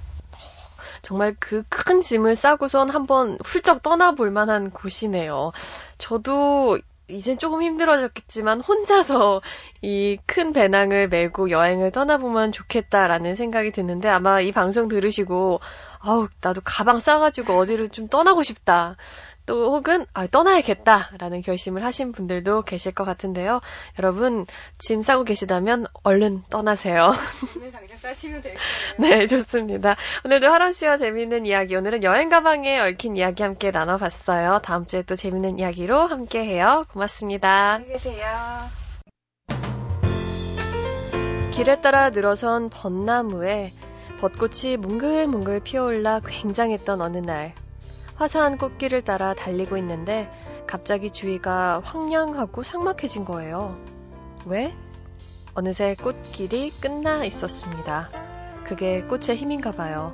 정말 1.02 1.36
그 1.40 1.64
큰 1.70 2.02
짐을 2.02 2.36
싸고선 2.36 2.90
한번 2.90 3.38
훌쩍 3.44 3.82
떠나볼 3.82 4.32
만한 4.32 4.70
곳이네요. 4.72 5.52
저도 5.98 6.80
이제 7.08 7.36
조금 7.36 7.62
힘들어졌겠지만 7.62 8.62
혼자서 8.62 9.42
이 9.82 10.18
큰 10.28 10.54
배낭을 10.54 11.10
메고 11.10 11.50
여행을 11.50 11.92
떠나보면 11.92 12.52
좋겠다라는 12.54 13.36
생각이 13.36 13.72
드는데 13.72 14.08
아마 14.10 14.40
이 14.42 14.52
방송 14.52 14.88
들으시고 14.88 15.60
아우, 16.00 16.28
나도 16.42 16.62
가방 16.64 17.00
싸가지고 17.00 17.58
어디를 17.58 17.90
좀 17.90 18.08
떠나고 18.08 18.44
싶다. 18.44 18.96
또 19.46 19.74
혹은 19.76 20.06
아, 20.14 20.28
떠나야겠다라는 20.28 21.42
결심을 21.42 21.84
하신 21.84 22.12
분들도 22.12 22.64
계실 22.64 22.94
것 22.94 23.06
같은데요. 23.06 23.62
여러분 24.00 24.46
짐 24.78 25.02
싸고 25.02 25.24
계시다면 25.24 25.86
얼른 26.04 26.44
떠나세요. 26.50 27.14
오늘 27.58 27.72
당장 27.72 27.98
싸시면 27.98 28.42
될요 28.42 28.58
네, 29.00 29.26
좋습니다. 29.28 29.96
오늘도 30.26 30.50
하람 30.50 30.74
씨와 30.74 30.98
재미있는 30.98 31.46
이야기 31.46 31.76
오늘은 31.76 32.04
여행 32.04 32.30
가방에 32.30 32.80
얽힌 32.80 33.18
이야기 33.18 33.44
함께 33.44 33.72
나눠봤어요. 33.72 34.60
다음 34.64 34.86
주에 34.86 35.04
또 35.04 35.16
재미있는 35.16 35.60
이야기로 35.60 35.98
함께해요. 35.98 36.86
고맙습니다. 36.92 37.74
안녕히 37.74 37.94
계세요. 37.94 38.72
길에 41.52 41.82
따라 41.82 42.10
늘어선 42.10 42.70
벚나무에 42.70 43.74
벚꽃이 44.20 44.78
뭉글뭉글 44.78 45.62
피어올라 45.62 46.22
굉장했던 46.26 47.02
어느 47.02 47.18
날, 47.18 47.54
화사한 48.22 48.60
꽃길을 48.60 49.02
따라 49.02 49.34
달리고 49.34 49.78
있는데 49.78 50.32
갑자기 50.68 51.10
주위가 51.10 51.82
황량하고 51.84 52.62
삭막해진 52.62 53.26
거예요. 53.26 53.76
왜? 54.46 54.72
어느새 55.56 55.96
꽃길이 55.96 56.70
끝나 56.70 57.26
있었습니다. 57.26 58.12
그게 58.64 59.02
꽃의 59.02 59.38
힘인가 59.38 59.72
봐요. 59.72 60.14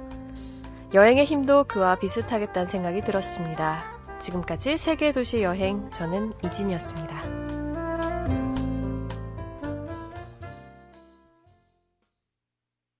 여행의 0.93 1.25
힘도 1.25 1.65
그와 1.65 1.95
비슷하겠다는 1.95 2.69
생각이 2.69 3.01
들었습니다. 3.01 3.83
지금까지 4.19 4.77
세계도시 4.77 5.41
여행, 5.41 5.89
저는 5.89 6.31
이진이었습니다. 6.45 7.56